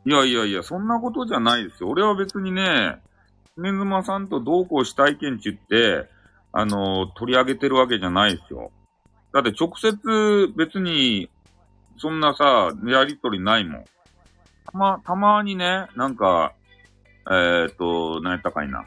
[0.06, 1.90] いやいやいや、そんなことじゃないですよ。
[1.90, 2.98] 俺は別にね、
[3.56, 6.10] 姫妻さんとどうこうしたいけんちって、
[6.54, 8.72] あの、取り上げてるわけじゃないですよ。
[9.34, 11.30] だって直接別に、
[11.98, 13.86] そんなさ、やりとりないもん。
[14.72, 16.54] たま、たまにね、なんか、
[17.30, 18.86] えっ、ー、と、何やったかいな。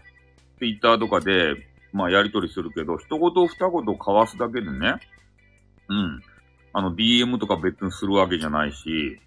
[0.59, 4.97] ツイッターとかで、まあやりとりするけど、一言二言交わすだけでね、
[5.89, 6.23] うん。
[6.73, 9.21] あの、DM とか別にするわけじゃないし、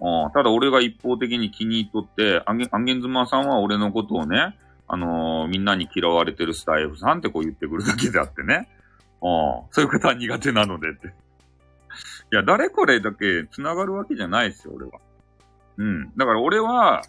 [0.00, 8.68] うん、ただ俺が一方的に気に入っとって、アンゲアンゲンズマさんは俺のことをね、あのー、みんなに嫌われてるスタイフさんってこう言ってくるだけであってね。
[9.24, 9.30] うん、
[9.70, 11.08] そういう方は苦手なのでって。
[11.08, 11.10] い
[12.30, 15.00] や、誰これだけ繋がるわけじゃないですよ、俺は。
[15.78, 16.12] うん。
[16.16, 17.02] だから俺は、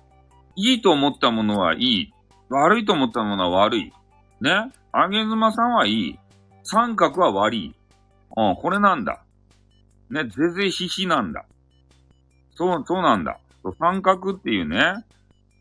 [0.56, 2.14] いいと思ったものはいい。
[2.50, 3.94] 悪いと思ったものは悪い。
[4.40, 4.72] ね。
[4.94, 6.20] あげずまさんはいい。
[6.64, 7.76] 三角は悪い。
[8.38, 9.22] うん、これなんだ。
[10.10, 11.46] ね、ぜぜひひなんだ。
[12.56, 13.40] そう、そうなんだ。
[13.78, 15.04] 三角っていうね、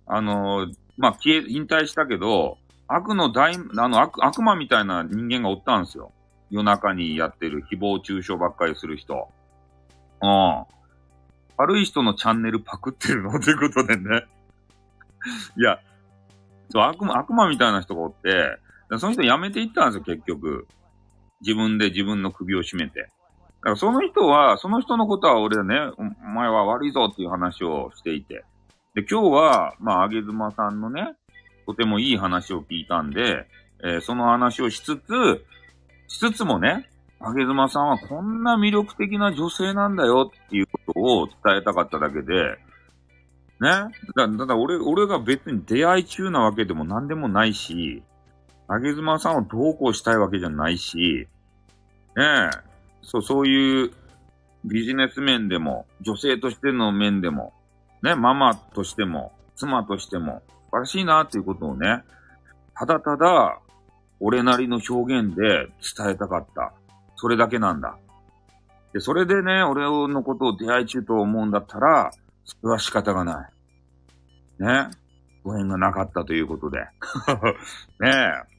[0.06, 6.12] あのー、まあ、消え、引退したけど、悪の大、あの悪、悪魔みたいな人間がおったんですよ。
[6.50, 9.28] 夜中にやってる誹謗中傷ばっかりする人。
[10.22, 10.64] うん。
[11.56, 13.38] 悪い人のチャンネルパクってるの？
[13.40, 14.24] ということでね。
[15.56, 15.80] いや、
[16.70, 18.58] そう、悪魔、悪魔みたいな人がおって、
[18.98, 20.66] その人辞めていったんですよ、結局。
[21.40, 23.00] 自分で自分の首を絞めて。
[23.00, 23.06] だ
[23.60, 28.44] からその人は、その人のことは俺はね、お前は悪いぞっていう話をしていて。
[28.94, 31.16] で、今日は、まあ、あげずまさんのね、
[31.66, 33.46] とてもいい話を聞いたんで、
[33.82, 35.44] えー、その話をしつつ、
[36.08, 36.88] しつつもね、
[37.20, 42.58] あげずまさんはこんな魅力的な女性なんだよっていうことを伝えたかっただけで、
[43.60, 43.70] ね。
[44.14, 48.02] だ、だだ俺、俺が別に出会い中なわけでも何でもないし、
[48.68, 51.28] あげずまさんをどうこうしたいわけじゃないし、
[52.16, 52.24] ね。
[52.24, 52.50] え、
[53.02, 53.90] そう、そういう
[54.64, 57.52] ビジネス面でも、女性としての面でも、
[58.02, 62.02] ね、ママとしても、妻としても、素晴らしいなっていうことをね、
[62.74, 63.58] ただただ、
[64.20, 66.72] 俺なりの表現で伝えたかった。
[67.16, 67.96] それだけなんだ。
[68.92, 72.10] で、それでね、俺のことを出会い中と思うんだったら、
[72.44, 74.62] それは仕方がない。
[74.62, 74.90] ね。
[75.42, 76.80] ご縁がなかったということで。
[78.00, 78.54] ねえ。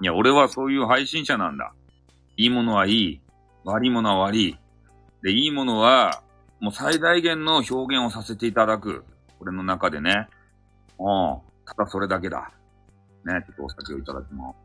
[0.00, 1.74] いや、俺はそういう配信者なんだ。
[2.36, 3.20] いいものはいい。
[3.64, 4.58] 悪いものは悪い。
[5.22, 6.22] で、いいものは、
[6.60, 9.04] もう最大限の表現をさせていただく。
[9.40, 10.28] 俺の中でね。
[10.98, 11.38] うん。
[11.66, 12.50] ただそれだけだ。
[13.24, 14.63] ね、ちょっとお酒をいただきます。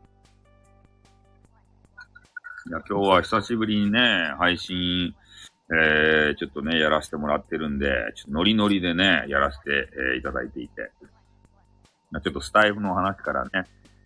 [2.68, 5.14] いや、今日は久しぶりにね、配信、
[5.72, 10.90] えー、ちょっとね、やらせてもらってるんで、ちょっとノリノリでね、やらせて、えー、いただいていて。
[12.12, 13.50] ちょっとスタイフの話からね、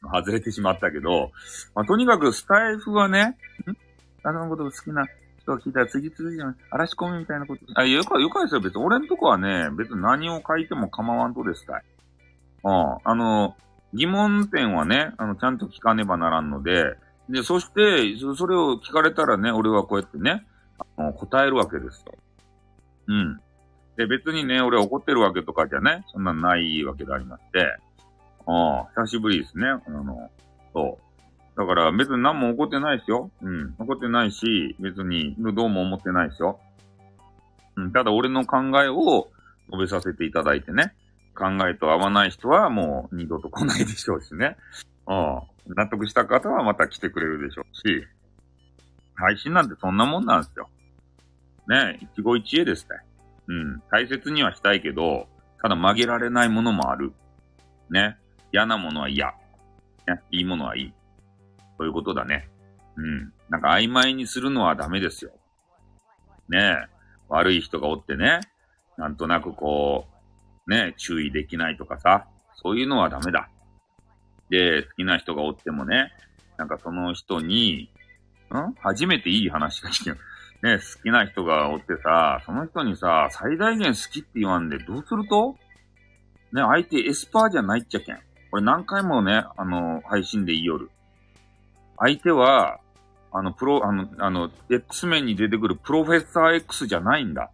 [0.02, 1.32] 外れてしまったけど、
[1.74, 3.36] まあ、とにかくスタイフはね、ん？
[4.22, 5.04] あのこと好きな
[5.40, 7.62] 人が聞いたら次々じゃない、荒らし込みみたいなこと。
[7.74, 8.60] あ、よか、よかですよ。
[8.60, 11.82] 別に俺んとこはね、別に何を書いても構わんとですたい。
[12.62, 12.96] うん。
[13.02, 13.56] あの、
[13.94, 16.96] 疑問点はね、あの、ちゃんと聞かねばならんので、
[17.28, 20.46] で、そして、それを聞かれたらね、俺はこうやってね、
[20.96, 22.14] あの答えるわけですよ。
[23.06, 23.40] うん。
[23.96, 27.76] で、別にね、俺怒ってるわけとかじゃね、そんなないわけでありまして、
[28.46, 29.66] ああ、久しぶりですね。
[29.68, 30.30] あの、
[30.72, 31.04] そう。
[31.56, 33.30] だから別に何も起こってないですよ。
[33.40, 33.72] うん。
[33.74, 36.58] 起こってないし、別にどうも思ってないですよ。
[37.76, 37.92] うん。
[37.92, 39.28] ただ俺の考えを
[39.70, 40.94] 述べさせていただいてね。
[41.36, 44.56] 考えと合わない人はもう二度と来ないでしょうしね。
[45.06, 45.40] うん。
[45.66, 48.06] 納得した方はまた来てくれるでしょうし。
[49.14, 50.68] 配信なんてそんなもんなんですよ。
[51.68, 52.96] ね一期一会ですね。
[53.48, 53.82] うん。
[53.90, 55.28] 大切にはしたいけど、
[55.62, 57.12] ただ曲げられないものもある。
[57.90, 58.18] ね。
[58.52, 59.34] 嫌なものは嫌。
[60.06, 60.92] ね、いいものはいい。
[61.78, 62.48] そういうことだね。
[62.96, 63.32] うん。
[63.48, 65.32] なんか曖昧にするのはダメですよ。
[66.48, 66.88] ねえ。
[67.28, 68.40] 悪い人がおってね。
[68.96, 70.06] なんとなくこ
[70.66, 72.26] う、ね、注意できないとかさ。
[72.62, 73.48] そういうのはダメだ。
[74.50, 76.12] で、好きな人がおってもね、
[76.56, 77.90] なんかその人に、
[78.52, 78.74] ん？
[78.80, 85.56] 初めていい話が聞けね、好きな人がおってさ、その人にさ、最大限好きって言わんでどうすると？
[86.52, 88.18] ね、相手エスパーじゃないっちゃけん。
[88.50, 90.90] これ何回もね、あの、配信で言いよる。
[91.98, 92.78] 相手は、
[93.32, 97.50] あの、プロ、あの、あの、X 面に出てくるプロフェッサー X じゃないんだ。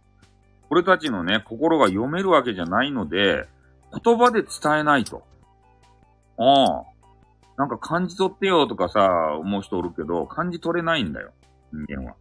[0.69, 3.47] 俺たちのね、心が読めるわけじゃないので、
[4.03, 5.23] 言葉で伝えないと。
[6.41, 6.91] ああ。
[7.57, 11.31] なんか感じ取ってよとかさ、思う人おるけど、感じ取れないんだよ。
[11.71, 12.15] 人間は。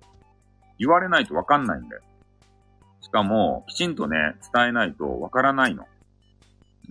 [0.78, 2.02] 言われないとわかんないんだよ。
[3.00, 4.16] しかも、きちんとね、
[4.52, 5.84] 伝えないとわからないの。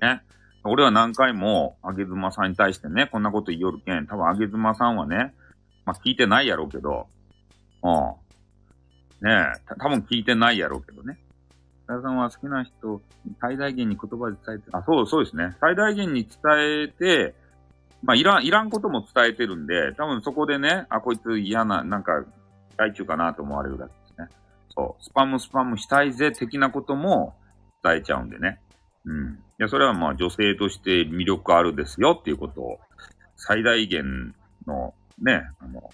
[0.01, 0.21] ね。
[0.63, 5.33] 俺は何回も、あげずまさんに対してね、こんなこと言いよるけん、多分あげずまさんはね、
[5.85, 7.07] まあ、聞いてないやろうけど、
[7.83, 7.93] うん。
[9.27, 11.19] ねえ、多分聞いてないやろうけどね。
[11.95, 15.55] 田さんは好きな人に、最大限に言葉で伝えて、あ、そう、そうですね。
[15.59, 16.39] 最大限に伝
[16.83, 17.33] えて、
[18.03, 22.23] まあ、いらん、いらんことも伝えてるんで、多分そこでね、あ、こいつ嫌な、なんか、
[22.77, 24.27] 害虫かなと思われるだけですね。
[24.69, 27.35] そう、スパムスパムしたいぜ的なことも
[27.83, 28.61] 伝えちゃうんでね。
[29.05, 29.33] うん。
[29.33, 32.79] いや、それはまあ女性として魅力あるですよっていうことを、
[33.35, 34.35] 最大限
[34.67, 35.89] のね、あの、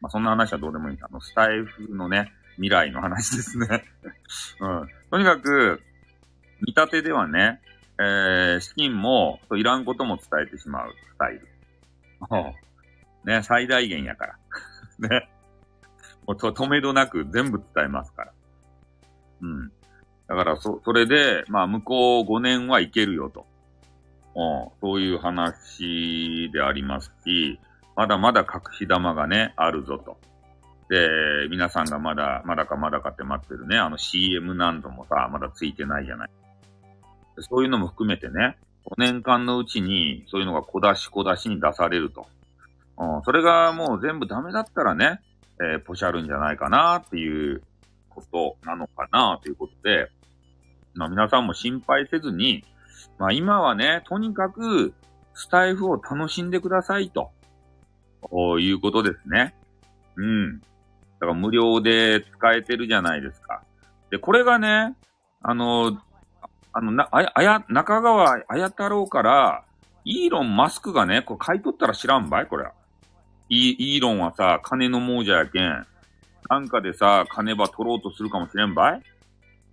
[0.00, 0.98] まあ、そんな話はどうでもいい。
[1.00, 3.84] あの、スタイフのね、未来の話ですね。
[4.60, 4.88] うん。
[5.10, 5.82] とにかく、
[6.60, 7.60] 見立てではね、
[7.98, 11.48] えー、資金も、いらんことも伝えてしまうスタイル。
[13.26, 14.38] ね、最大限やから。
[15.10, 15.28] ね。
[16.24, 18.32] もうと、止めどなく全部伝えますから。
[19.40, 19.72] うん。
[20.28, 23.44] だから、そ、それで、まあ、向こう5年はいけるよと。
[24.36, 27.58] うん、そういう話でありますし、
[27.96, 30.16] まだまだ隠し玉がね、あるぞと。
[30.92, 36.30] で、皆さんがまだ、まだかまだかって待ってるね、あの CM 何度もさ、まだついてないじゃない。
[37.38, 42.26] そういうのも含めてね、5年間のうちに、そういうのが小出し小出しに出されると。
[42.98, 45.22] うん、それがもう全部ダメだったらね、
[45.62, 47.62] えー、ポシャるんじゃないかなっていう
[48.10, 50.10] ことなのかなということで、
[50.92, 52.66] まあ皆さんも心配せずに、
[53.18, 54.92] まあ今はね、とにかく
[55.32, 57.30] スタイフを楽しんでくださいと、
[58.60, 59.54] いうことですね。
[60.16, 60.60] うん。
[61.22, 63.62] だから無料で使えてるじゃないですか。
[64.10, 64.96] で、これがね、
[65.40, 65.96] あの、
[66.72, 69.64] あの、な、あや、あや、中川あや太郎から、
[70.04, 72.46] イーロン・マスクがね、これ買い取ったら知らんばい？
[72.48, 72.68] これ。
[73.48, 75.86] イイーロンはさ、金の亡者やけん。
[76.50, 79.02] なんかでさ、金ば取ろうとするかもしれんばい？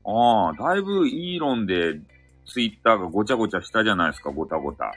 [0.06, 2.00] ああ、だいぶイーロンで
[2.46, 4.94] ツイッターがごちゃごちゃしたじゃないですか、ごたごた。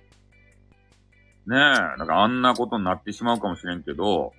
[1.46, 4.34] ねえ、だかあんなことになってしまうかもしれんけど、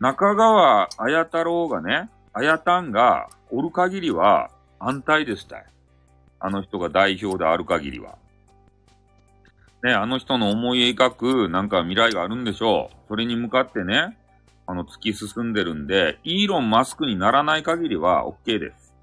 [0.00, 5.66] 中川綾太郎がね、綾たんがおる限りは安泰ですたい。
[6.38, 8.16] あの人が代表である限りは。
[9.82, 12.96] ね、あの人の思い描くなんか未来があるんでしょう。
[13.08, 14.16] それに向かってね、
[14.68, 18.94] あの突き進んでるんで、イーロン・マスクにならない限りは OK です。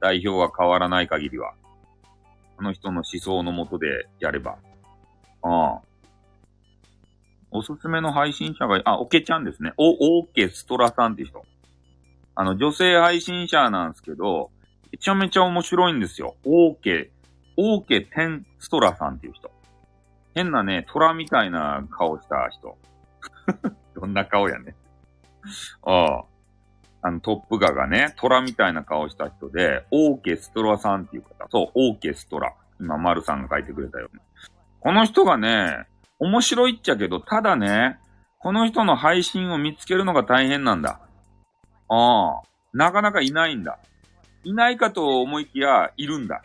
[0.00, 1.54] 代表が変わらない限りは。
[2.56, 4.56] あの人の思想のもとでやれば。
[5.42, 5.93] ああ。
[7.54, 9.72] おすすめの配信者が、あ、オケちゃんですね。
[9.76, 11.44] お、オーケストラさんって人。
[12.34, 14.50] あの、女性配信者なんですけど、
[14.90, 16.34] めちゃめちゃ面白いんですよ。
[16.44, 17.12] オーケ、
[17.56, 19.52] オーケテンストラさんっていう人。
[20.34, 22.76] 変なね、虎みたいな顔した人。
[23.94, 24.74] どんな顔やね。
[25.82, 26.24] ああ。
[27.02, 31.46] あの、トップガがね、虎みたいな顔した人で、オーケストラさんっていう方。
[31.50, 32.52] そう、オーケストラ。
[32.80, 34.20] 今、丸さんが書いてくれたよ、ね。
[34.80, 35.86] この人がね、
[36.18, 37.98] 面白いっちゃけど、ただね、
[38.38, 41.00] この人の配信を見つけるのが大変なんだ。
[41.88, 42.42] ああ。
[42.74, 43.78] なかなかいないんだ。
[44.42, 46.42] いないかと思いきや、いるんだ。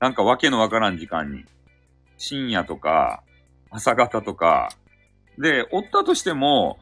[0.00, 1.44] なんかわけのわからん時間に。
[2.16, 3.22] 深夜とか、
[3.70, 4.70] 朝方とか。
[5.36, 6.78] で、おったとしても、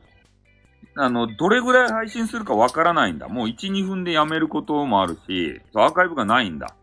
[0.94, 3.28] あの、どれぐらい配信するかわからないんだ。
[3.28, 6.74] もう1、2分でやめることもあるし、アーカイブがないんだ。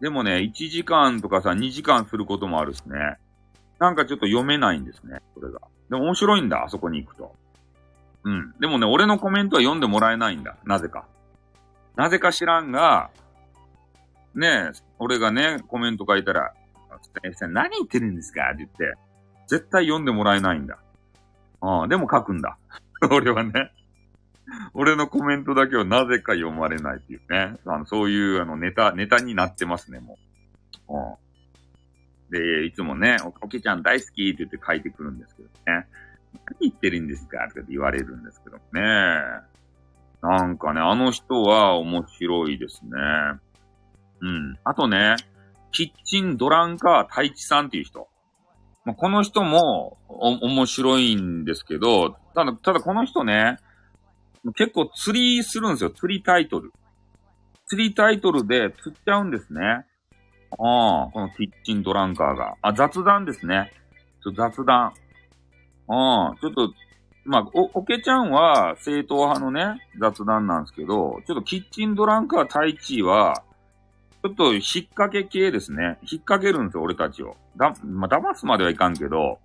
[0.00, 3.18] でもね、1時間とかさ、2時間することもあるしね。
[3.78, 5.60] なんかちょっと読めないんですね、これが。
[5.90, 7.34] でも面白いんだ、あそこに行くと。
[8.24, 8.54] うん。
[8.60, 10.56] でもね、俺のコメントは読んでもらえないんだ。
[10.64, 11.06] なぜか。
[11.94, 13.10] なぜか知らんが、
[14.34, 16.52] ねえ、俺がね、コメント書いたら、
[17.48, 18.50] 何言ってるんですか？
[18.52, 18.94] って言って、
[19.46, 20.78] 絶対読んでもらえないんだ。
[21.60, 22.58] ああ、でも書くんだ。
[23.10, 23.72] 俺はね。
[24.74, 27.56] 俺のコメントだけはなぜか読まれないっていうね。
[27.66, 30.18] あのそういうあのネタ、ネタになってますね、も
[30.88, 30.94] う。
[30.94, 31.14] うん、
[32.30, 35.86] で、いつもね、おけちゃん大好きって言って書いてくるんですけどね。
[36.44, 38.62] 何言ってるんですかって言われるんですけどね。
[40.22, 42.90] なんかね、あの人は面白いですね。
[44.20, 44.58] うん。
[44.64, 45.16] あとね、
[45.72, 48.08] キッチンドランカー太一さんっていう人。
[48.84, 53.58] まあ、この人も、面白いんですけど、ただ、ただこの人ね、
[54.54, 55.90] 結構釣りするんですよ。
[55.90, 56.72] 釣りタイトル。
[57.66, 59.84] 釣りタイトルで釣っちゃうんですね。
[60.52, 62.56] ああ、このキッチンドランカーが。
[62.62, 63.72] あ、雑談ですね。
[64.22, 64.92] ちょ雑談。
[65.88, 66.72] ああ、ちょっと、
[67.24, 73.42] まあ、お、おけちゃんは正統派のね、雑談なんですけど、ちょっとキッチンドランカー太一は、
[74.22, 74.62] ちょっと引っ
[74.94, 75.98] 掛け系ですね。
[76.02, 77.36] 引っ掛けるんですよ、俺たちを。
[77.56, 79.38] だ、まあ、騙すまではいかんけど、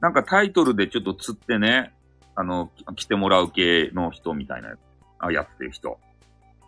[0.00, 1.92] なんかタイトルでちょっと釣ってね、
[2.34, 4.74] あの、来てもらう系の人みたいな
[5.18, 5.98] あやってる人。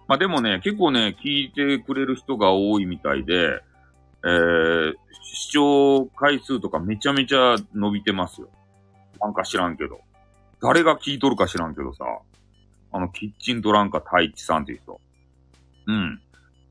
[0.09, 3.63] まあでもね、結構ね、聞いてくれる人が多いみたいで、
[4.25, 8.49] えー、視聴回数とかめちゃめちゃ伸びてますよ。
[9.21, 10.01] なんか知らんけど。
[10.61, 12.05] 誰が聞いとるか知らんけどさ。
[12.91, 15.01] あの、キッチンドランカ太一さんっていう人。
[15.87, 16.21] うん。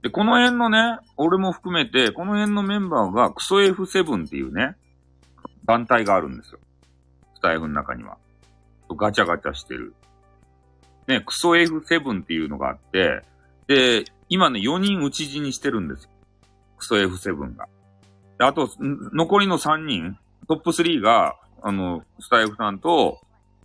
[0.02, 4.76] で、この辺のね、俺も含めて、この辺のメンバーがクソ F7 っていうね、
[5.66, 6.60] 団体があるんですよ。
[7.36, 8.18] スタイフの中には。
[8.90, 9.94] ガチャガチャしてる。
[11.08, 13.22] ね、クソ F7 っていうのがあって、
[13.68, 16.10] で、今ね、4人討ち死にしてるんです。
[16.78, 17.68] クソ F7 が。
[18.40, 23.20] あと、残りの3人、トップ3が、あの、スタイフさんと、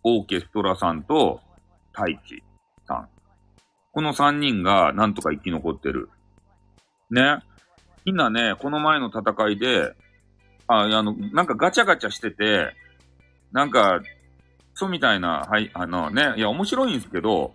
[0.05, 1.41] オーケストラさんと、
[1.93, 2.43] タイチ
[2.87, 3.09] さん。
[3.93, 6.09] この3人がなんとか生き残ってる。
[7.11, 7.41] ね。
[8.05, 9.95] みんなね、この前の戦いで、
[10.67, 12.75] あ、あの、なんかガチャガチャしてて、
[13.53, 14.01] なんか、
[14.83, 17.55] そうみたいな、はい、あのね、いや、面白いんですけど、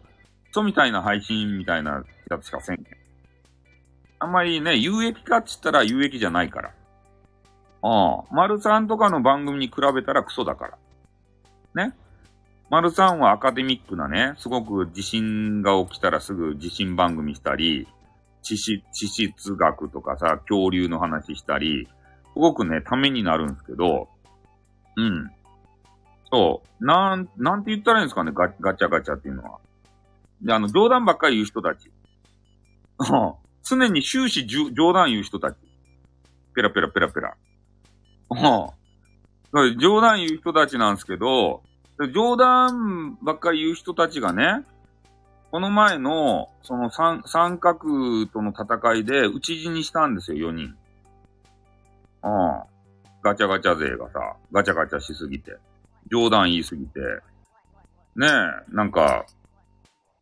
[0.54, 2.86] そうみたいな配信みたいなやつしかせんけん。
[4.20, 6.72] あんまりね、有益かって言ったら有益じゃないから。
[7.82, 10.78] ああ、丸さんとかの番組に比べたらクソだか
[11.76, 11.86] ら。
[11.88, 11.94] ね。
[12.70, 17.90] 丸さんはアカデミックなね、すごく地震が起きたらすぐ地震番組したり、
[18.42, 21.90] 地質、地質学とかさ、恐竜の話したり、
[22.34, 24.08] すごくね、ためになるんですけど、
[24.96, 25.30] うん。
[26.32, 26.86] そう。
[26.86, 29.60] なん、なんて言ったらいいんですかね、ガガチャガチャっていうのは。
[30.42, 31.92] で、あの、冗談ばっかり言う人たち。
[33.64, 35.56] 常に終始冗談言う人たち。
[36.56, 37.36] ペラペラペラペラ。
[39.80, 41.64] 冗談言う人たちなんですけど、
[42.14, 44.66] 冗談ばっかり言う人たちがね、
[45.52, 50.76] この前の、その三、三角との戦いで、討ち死にしたんですよ、4人。
[52.24, 52.62] うん。
[53.24, 55.58] ガチャガチャ勢がさ、ガチャガチャしすぎて。
[56.12, 57.00] 冗談言いすぎて。
[58.16, 59.26] ねえ、なんか、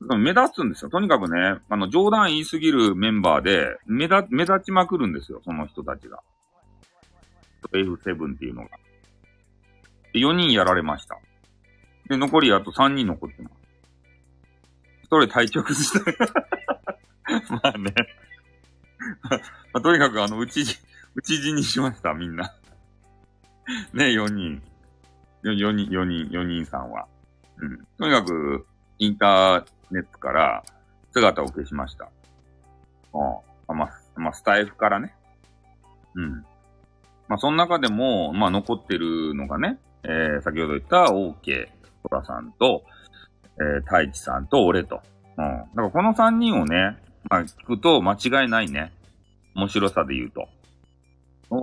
[0.02, 0.90] 目立つんですよ。
[0.90, 6.20] とにかくね、あの、冗談言いすぎるメンバーで、目立、目立ちまくるんですよ、その人たちが。
[7.74, 8.70] F7 っていうのが。
[10.14, 11.18] で、4人やられました。
[12.08, 13.56] で、残りあと3人残ってます。
[15.04, 16.12] 一人体調崩した。
[17.56, 17.94] まあね
[19.24, 19.40] ま
[19.74, 19.82] あ。
[19.82, 20.76] とにかくあの、うちじ、
[21.16, 22.54] うちじにしました、みんな
[23.94, 24.62] ね、4人。
[25.52, 27.08] 4人、4人、4人さんは。
[27.58, 27.86] うん。
[27.98, 28.66] とにかく、
[28.98, 30.64] インターネットから
[31.14, 32.10] 姿を消しました。
[33.14, 33.18] う
[33.74, 33.76] ん。
[33.76, 35.16] まあ、まあ、スタイフからね。
[36.16, 36.32] うん。
[37.28, 41.68] まあ、その中でも、まあ、残ってるのがね、えー、先ほど言った OK
[42.04, 42.84] トラさんと、
[43.60, 45.02] えー、太一さんと俺と。
[45.38, 45.58] うん。
[45.58, 46.98] だからこの3人をね、
[47.30, 48.92] まあ、聞くと間違いないね。
[49.56, 50.48] 面白さで言うと。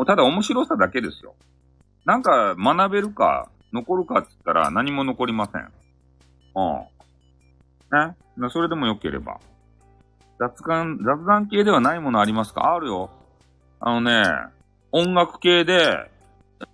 [0.06, 1.34] ただ面白さだけですよ。
[2.04, 5.62] なんか学べるか、残るかって言ったら何も残りません。
[6.54, 8.46] うん。
[8.46, 8.50] ね。
[8.50, 9.40] それでも良ければ。
[10.38, 12.74] 雑談、雑談系ではないものありますか？
[12.74, 13.10] あるよ。
[13.80, 14.24] あのね、
[14.90, 16.10] 音楽系で、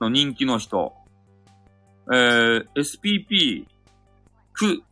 [0.00, 0.92] 人気の人。
[2.10, 3.66] えー、SPP、
[4.52, 4.82] く、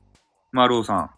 [0.53, 1.11] 丸尾さん。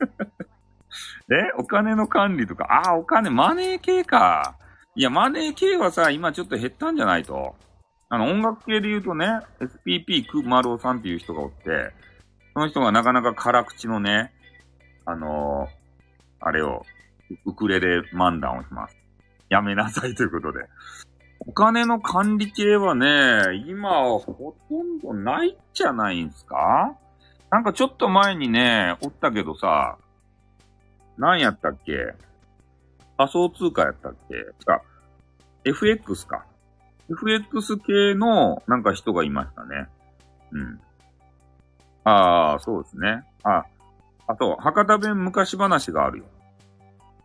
[1.32, 1.52] え？
[1.58, 4.56] お金の管理とか、ああ、お金、マネー系か。
[4.94, 7.54] いや、マネー系はさ、今ちょっと減ったんじゃないと。
[8.14, 9.26] あの、音楽系で言うとね、
[9.58, 11.92] SPP く丸尾さんっていう人がおって、
[12.52, 14.34] その人がなかなか辛口のね、
[15.06, 16.84] あのー、あれを、
[17.46, 18.96] ウクレレ漫談をします。
[19.48, 20.60] やめなさいということで。
[21.40, 26.94] お金の管理系はね、今はほとんどないんじゃないんすか？
[27.50, 29.96] なんかちょっと前にね、おったけどさ、
[31.16, 32.14] 何やったっけ？
[33.16, 34.34] 仮想通貨やったっけ？
[34.66, 34.82] か、
[35.64, 36.44] FX か。
[37.10, 39.88] FX 系のなんか人がいましたね。
[40.52, 40.80] うん。
[42.04, 43.24] ああ、そうですね。
[43.42, 43.64] あ、
[44.26, 46.24] あと、博多弁昔話があるよ。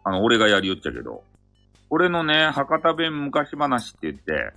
[0.03, 1.23] あの、俺がやりよっちゃけど。
[1.89, 4.51] 俺のね、博多弁昔話って言って、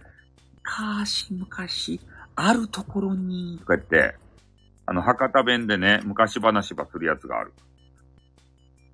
[0.64, 2.00] 昔昔、
[2.34, 4.16] あるところに、とか言って、
[4.86, 7.52] あの、博多弁でね、昔話ばするやつがある。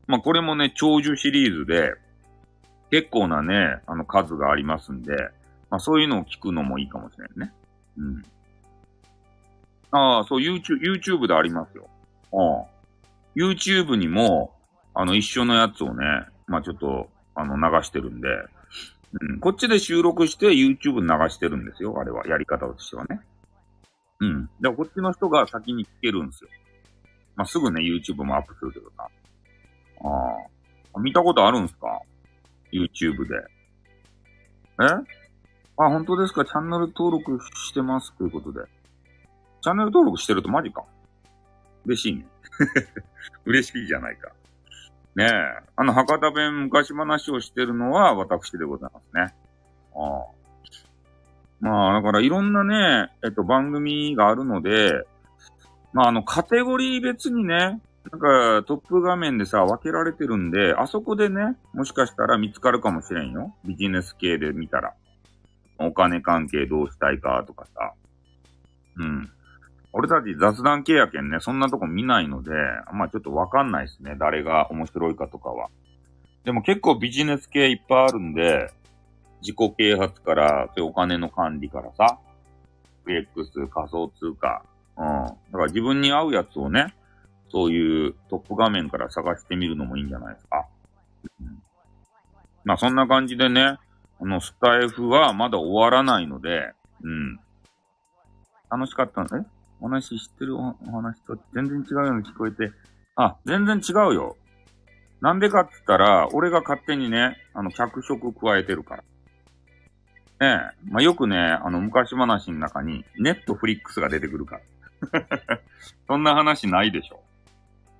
[0.06, 1.94] まあ、これもね、長寿シリーズで、
[2.90, 5.14] 結構なね、あの、数がありますんで、
[5.70, 7.52] まあ、そういうのを聞くのもいいかもしれんね。
[7.98, 8.22] うん。
[9.90, 11.88] ああ、そう、YouTube、YouTube でありますよ。
[12.32, 12.76] ああ。
[13.34, 14.54] YouTube にも、
[14.94, 16.04] あの、一緒のやつをね、
[16.46, 18.28] まあ、ちょっと、あの、流してるんで、
[19.20, 21.98] うん、こっちで収録して YouTube 流してるんですよ。
[21.98, 23.20] あれは、やり方としてはね。
[24.20, 24.50] うん。
[24.60, 26.50] でもこっちの人が先に聞けるんですよ。
[27.34, 29.08] まあ、すぐね、YouTube もアップするけどさ。
[30.02, 31.00] ああ。
[31.00, 32.00] 見たことあるんすか
[32.72, 33.34] ?YouTube で。
[34.82, 35.25] え？
[35.78, 36.44] あ、本当ですか？
[36.44, 38.60] チャンネル登録してますということで。
[39.62, 40.84] チャンネル登録してるとマジか。
[41.84, 42.26] 嬉しいね。
[43.44, 44.30] 嬉しいじゃないか。
[45.14, 45.30] ねえ。
[45.76, 49.34] あの、博多弁昔話をしてるのは私でございますね。
[49.94, 50.36] ああ。
[51.60, 55.06] まあ、だからいろんなね、えっと、番組があるので、
[55.92, 57.80] まあ、あの、カテゴリー別にね、
[58.12, 63.54] なんか、トップ画面でさ、分けられてるんで、あそこでね、もしかしたら見つかるかもしれんよ。
[63.64, 64.94] ビジネス系で見たら。
[65.78, 67.92] お金関係どうしたいかとかさ。
[68.98, 69.30] うん。
[69.92, 72.50] 俺たち雑談系やけんね、そんなとこ見ないので、
[72.92, 74.14] まあちょっとわかんないですね。
[74.18, 75.68] 誰が面白いかとかは。
[76.44, 78.70] でも結構ビジネス系いっぱいあるんで、
[79.40, 82.18] 自己啓発から、そお金の管理からさ、
[83.06, 84.62] FX、仮想通貨、
[84.96, 85.04] うん。
[85.06, 86.94] だから自分に合うやつをね、
[87.50, 90.66] そういうトップ画面から探してみるのもいいんじゃないですか。
[91.40, 91.62] うん、
[92.64, 93.78] まあそんな感じでね、
[94.20, 97.38] あの、スタイフはまだ終わらないので、うん。
[98.70, 99.48] 楽しかったんで、
[99.80, 102.72] お話知ってるお話と全然違うように聞こえて、
[103.16, 104.36] あ、全然違うよ。
[105.20, 109.02] なんでかって言ったら、俺が勝手にね、あの、脚色加えてるから。
[110.38, 110.90] ねえ。
[110.90, 114.60] まあ、よくね、あの、昔話の中に、ネットフリックスが出てくるか
[115.12, 115.28] ら。
[116.06, 117.22] そんな話ないでしょ。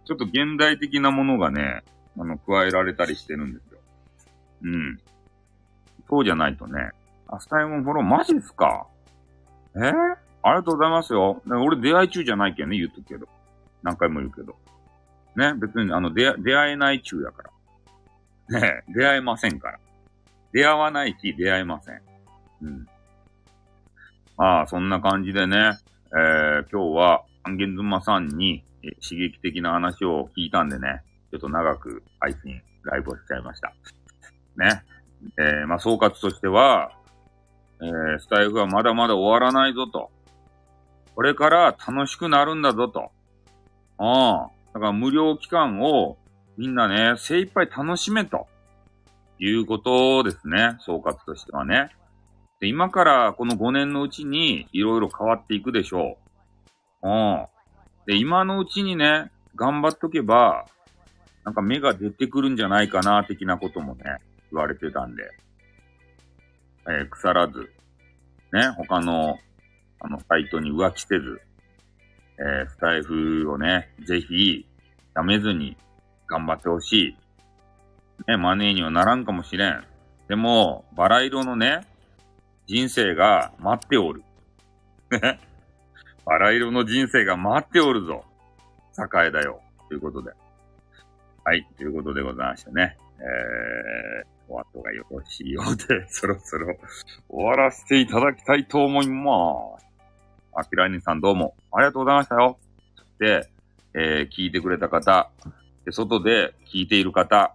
[0.05, 1.83] ちょっと現代的なものがね、
[2.19, 3.81] あの、加えられたりしてるんですよ。
[4.63, 5.01] うん。
[6.09, 6.91] そうじゃないとね。
[7.29, 8.87] あ、スタイムフォローマジっすか？
[9.75, 9.79] え？
[9.79, 9.93] ー、
[10.43, 11.43] ありがとうございますよ。
[11.47, 13.27] 俺出会い中じゃないけんね、言っとくけど。
[13.83, 14.57] 何回も言うけど。
[15.37, 17.51] ね、別にあの、出会えない中やか
[18.51, 18.61] ら。
[18.61, 19.79] ね出会えませんから。
[20.53, 22.01] 出会わないし、出会えません。
[22.63, 22.89] うん。
[24.37, 25.79] まあ、そんな感じでね、
[26.13, 28.65] えー、今日は、アンゲンズマさんに
[29.07, 33.75] 刺激的な話を聞いたんでね、ちょっと長く配信、ライブをしちゃいました。
[34.57, 34.83] ね。
[35.39, 36.93] えー、まあ、総括としては、
[37.81, 40.11] えー、スタイフはまだまだ終わらないぞと。
[41.15, 43.11] これから楽しくなるんだぞと。
[43.99, 44.51] ああ。
[44.75, 46.19] だから無料期間を
[46.57, 48.47] みんなね、精一杯楽しめと。
[49.39, 50.77] いうことですね。
[50.81, 51.91] 総括としてはね。
[52.61, 56.17] で今からこの5年のうちにいろいろ変わっていくでしょ
[57.03, 57.09] う。
[57.09, 57.47] うん。
[58.07, 60.65] で、今のうちにね、頑張っとけば、
[61.45, 64.17] なんか芽が出てくるんじゃないかな、的なこともね、
[64.57, 65.23] 言われてたんで。
[66.89, 67.71] えー、腐らず、
[68.53, 69.39] ね、他の、
[70.01, 71.41] あの、サイトに浮気せず、
[72.39, 74.67] えー、スタイフをね、ぜひ、
[75.15, 75.77] やめずに
[76.27, 77.17] 頑張ってほしい。
[78.29, 79.85] ね、マネーにはならんかもしれん。
[80.29, 81.87] でも、バラ色のね、
[82.67, 84.23] 人生が待っておる。
[85.11, 85.41] ね。
[86.25, 88.25] バラ色の人生が待っておるぞ。
[88.99, 89.61] 栄えだよ。
[89.89, 90.33] ということで。
[91.45, 91.65] はい。
[91.77, 92.97] ということでございましてね。
[93.19, 96.77] えー、お後がよろしいようで、 そろそろ
[97.29, 99.87] 終わらせていただきたいと思います。
[100.55, 102.59] あきらにさんどうもありがとうございましたよ。
[103.19, 103.49] で、
[103.95, 105.31] えー、聞いてくれた方、
[105.85, 107.55] で外で聞いている方、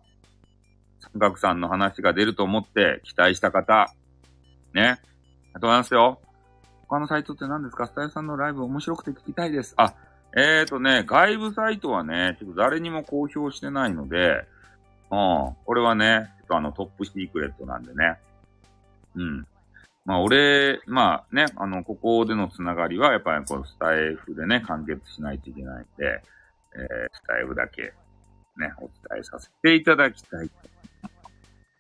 [1.13, 3.93] 三角さんの話が出ると思って期待した方、
[4.73, 4.81] ね。
[4.81, 6.21] ありがとうございますよ。
[6.87, 7.87] 他のサイトって何ですか？
[7.87, 9.73] スタイルさんのライブ面白くて聞きたいです。
[9.77, 9.93] あ、
[10.35, 14.45] えーとね、外部サイトはね、ちょっと誰にも公表してないので、
[15.09, 15.55] うん。
[15.65, 18.19] これはね、とあのトップシークレットなんでね。
[19.15, 19.47] うん。
[20.03, 26.21] まあ俺、まあね、あの、ここでのつながりはやっぱりこうスタイフでね、完結しないといけないんで、
[26.75, 26.81] えー、
[27.13, 27.93] スタイフだけ
[28.57, 30.51] ね、お伝えさせていただきたい。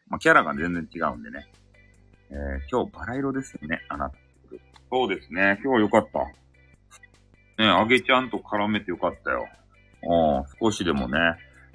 [0.07, 1.51] まあキャラが全然違うんでね。
[2.29, 2.37] えー、
[2.71, 4.15] 今日バラ色ですよね、あなた。
[4.89, 6.19] そうですね、今日よかった。
[7.61, 9.49] ね、あげちゃんと絡めてよかったよ。
[10.03, 11.17] うん、少しでもね、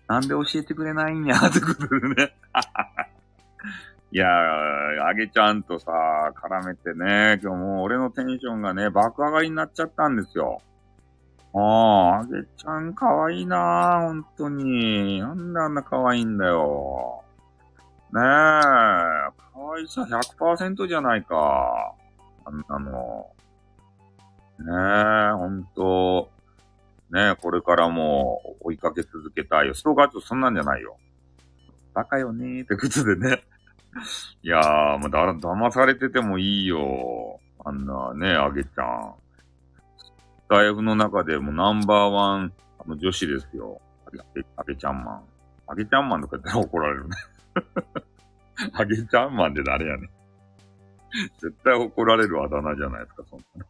[0.09, 2.34] なんで教えてくれないんや、ってことでね。
[4.13, 5.91] いやー、あげちゃんとさ、
[6.35, 10.61] 絡めてね、今日もう俺のテンションがね、爆上がりになっちゃったんですよ。
[11.55, 15.21] ああ、あげちゃんかわいいなー、ほんとに。
[15.21, 17.25] なんであんなかわいいんだよ。
[18.13, 21.95] ねえ、かわいさ100%じゃないか。
[22.45, 23.27] あんなの。
[24.59, 26.31] ねえ、ほんと。
[27.11, 29.75] ねえ、これからも追いかけ続けたいよ。
[29.75, 30.97] ストーカーってそんなんじゃないよ。
[31.97, 33.42] バカよねーってことでね。
[34.42, 37.40] いやー、もうだ、騙されててもいいよ。
[37.64, 39.14] あんなね、あげちゃん。
[39.97, 40.12] ス
[40.51, 43.80] タイフの中でもナンバーワン、あの女子ですよ。
[44.59, 45.22] あげ、ちゃんマン。
[45.68, 47.16] あげちゃんマンとか言ったら 怒られるね。
[48.76, 50.11] あげちゃんマンって誰やねん。
[51.40, 53.64] 絶対怒られるあだ名じゃないですか、そんな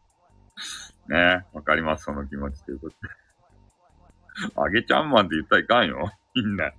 [1.15, 1.39] の。
[1.39, 4.51] ねわかります、その気持ちということで。
[4.57, 6.11] あげちゃんマンって言ったらいかんよ。
[6.35, 6.73] みんな。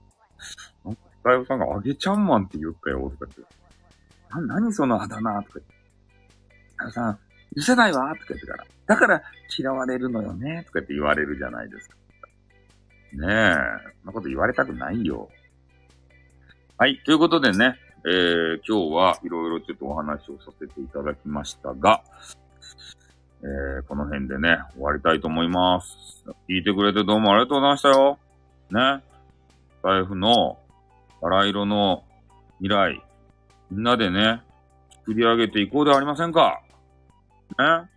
[1.24, 3.54] なんか、スタイフさんがあげちゃんマンって言ったよ、とか言って。
[4.48, 5.74] な、何そのあだ名とか言って。
[6.70, 7.18] スタイフさん、
[7.56, 8.64] 許せないわとか言ってから。
[8.86, 9.22] だから
[9.56, 11.96] 嫌われるのよねとかって言われるじゃないですか。
[13.12, 13.54] ねえ。
[14.02, 15.28] そんなこと言われたくないよ。
[16.78, 16.98] はい。
[17.04, 22.02] ということでね、えー、今日はいろいろちょっとお話をさせていただきましたが、
[23.42, 26.24] えー、この辺でね、終わりたいと思います。
[26.48, 28.18] 聞いてくれてどうもありがとうございましたよ。
[28.70, 29.04] ね。
[29.82, 30.58] 財布の
[31.20, 32.04] バラ色の
[32.58, 33.02] 未来、
[33.70, 34.42] みんなでね、
[35.00, 36.60] 作り上げていこうではありませんか。
[37.58, 37.88] ね。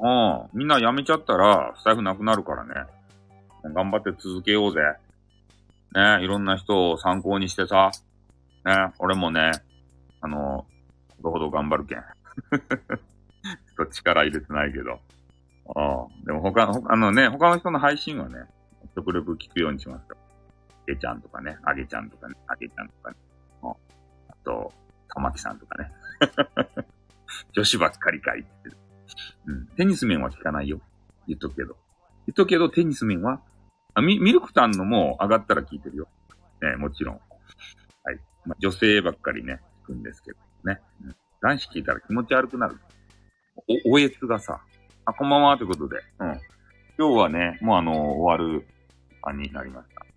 [0.00, 0.08] う
[0.56, 0.58] ん。
[0.58, 2.74] みんな辞めちゃったら、財布なくなるからね。
[3.74, 4.80] 頑張って続けようぜ。
[5.94, 6.22] ね。
[6.22, 7.90] いろんな人を参考にしてさ。
[8.64, 8.92] ね。
[8.98, 9.52] 俺もね、
[10.20, 10.66] あの、
[11.22, 11.98] ほどほど頑張るけん。
[11.98, 15.00] ちょっと力入れてないけど。
[15.74, 16.06] ああ。
[16.24, 18.44] でも他の、あのね、他の人の配信はね、
[18.94, 20.16] 極力聞くようにしますよ。
[20.88, 23.16] あげちゃんとかね、あげちゃんとかね、あげちゃんとかね。
[23.62, 24.72] あと、
[25.14, 25.92] 玉木さんとかね。
[27.52, 28.76] 女子ばっかりかいってる。
[29.46, 29.66] うん。
[29.76, 30.80] テニス面は聞かないよ。
[31.26, 31.76] 言っとくけど。
[32.26, 33.42] 言っとくけど、テニス面は、
[33.92, 36.08] あ、ミルクタンのも上がったら聞いてるよ。
[36.62, 37.14] ね、もちろん。
[37.16, 37.20] は
[38.12, 38.18] い。
[38.46, 40.80] まあ、女性ばっかりね、聞くんですけどね。
[41.04, 42.78] うん、男子聞いたら気持ち悪くなる。
[43.86, 44.62] お、おえつがさ、
[45.04, 45.96] あ、こんばんは、ということで。
[46.20, 46.40] うん。
[46.98, 48.66] 今日はね、もうあの、終わる
[49.10, 50.07] 時間になりました。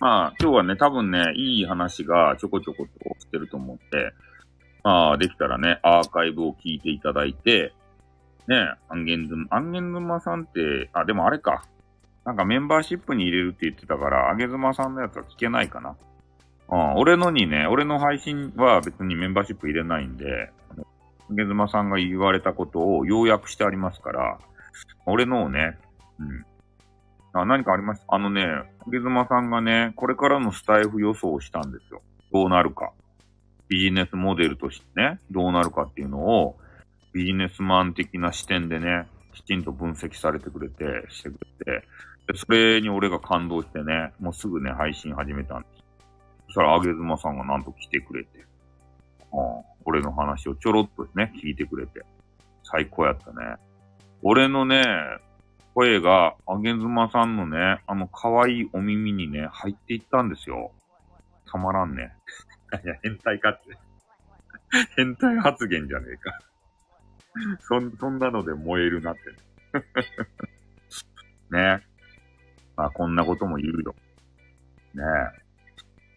[0.00, 4.12] まあ、今日はね、多分ね、いい話がちょこちょことしてると思って、
[4.84, 7.74] まあ、できたらね、アーカイブを聞いていただいて、
[8.46, 8.56] ね、
[8.88, 11.64] アンゲンズマ、アンゲンズマさんって、あ、でもあれか。
[12.24, 15.96] なんかメンバーシップに入れるって言ってたから、あげずまさんのやつは聞けないかな。
[16.70, 20.50] うん、俺のにね、俺の配信は別にメンバーシップ入れないんで、
[21.30, 24.38] あげずまさんが言われたことを要約してありますから、
[25.06, 25.78] 俺のをね、
[26.20, 26.44] うん。
[27.32, 28.14] あ何かありました？
[28.14, 32.02] あのね、あげずまさんがね、これからのスタイフ予想をしたんですよ。
[32.32, 32.92] どうなるか。
[33.68, 36.56] ビジネスモデルとしてね、どうなるかっていうのを、
[37.12, 41.86] ビジネスマン的な視点でね、きちんと分析されてくれて、してくれて、
[42.32, 45.84] でそれに俺が感動してね、もうすぐね、配信始めたんです。
[46.46, 48.30] そしたら、あげずまさんがなんと来てくれて、
[49.32, 52.02] うん、俺の話をちょろっとね、聞いてくれて、
[52.64, 53.56] 最高やったね。
[54.22, 54.82] 俺のね、
[55.78, 60.72] 声が、あげずまさんのね、あの可愛いお耳にね、入っていったんですよ。
[61.46, 62.12] たまらんね。
[62.84, 63.78] いや、変態かって。
[64.96, 66.36] 変態発言じゃねえか。
[67.60, 69.20] そん、そんなので燃えるなって。
[71.56, 71.86] ね。
[72.76, 73.94] まあ、こんなことも言うよ。
[74.94, 75.04] ね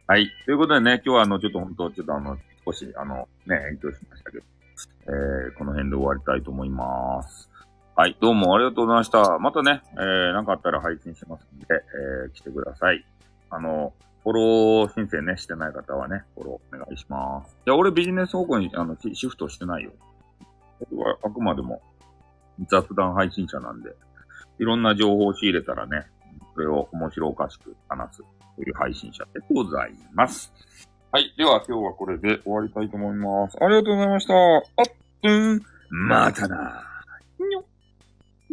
[0.08, 0.28] はい。
[0.46, 2.36] ということでね、今日はあの、ちょっと本当、ちょっとあの、
[2.66, 4.44] 少し、あの、ね、延長しましたけど、
[5.06, 7.51] えー、この辺で終わりたいと思います。
[7.94, 8.16] はい。
[8.22, 9.38] どうもありがとうございました。
[9.40, 11.66] またね、えー、なんかあったら配信しますんで、
[12.26, 13.06] えー、来てください。
[13.50, 13.92] あの、
[14.24, 17.54] フォロー申請ね、してない方はね、フォローお願いします。
[17.68, 19.92] いや、俺ビジネス方向に、あの、シフトしてないよ。
[20.80, 21.82] 僕はあくまでも
[22.70, 23.90] 雑談配信者なんで、
[24.60, 26.06] いろんな情報を仕入れたらね、
[26.54, 28.24] それを面白おかしく話す
[28.56, 30.54] という配信者でございます。
[31.12, 31.34] はい。
[31.38, 33.58] では今日はこれで終わりたいと思います。
[33.62, 34.34] ありがとうございました。
[34.34, 34.62] あっ、
[35.24, 36.88] うん、またな。
[37.38, 37.71] にょ、にょ、にょ。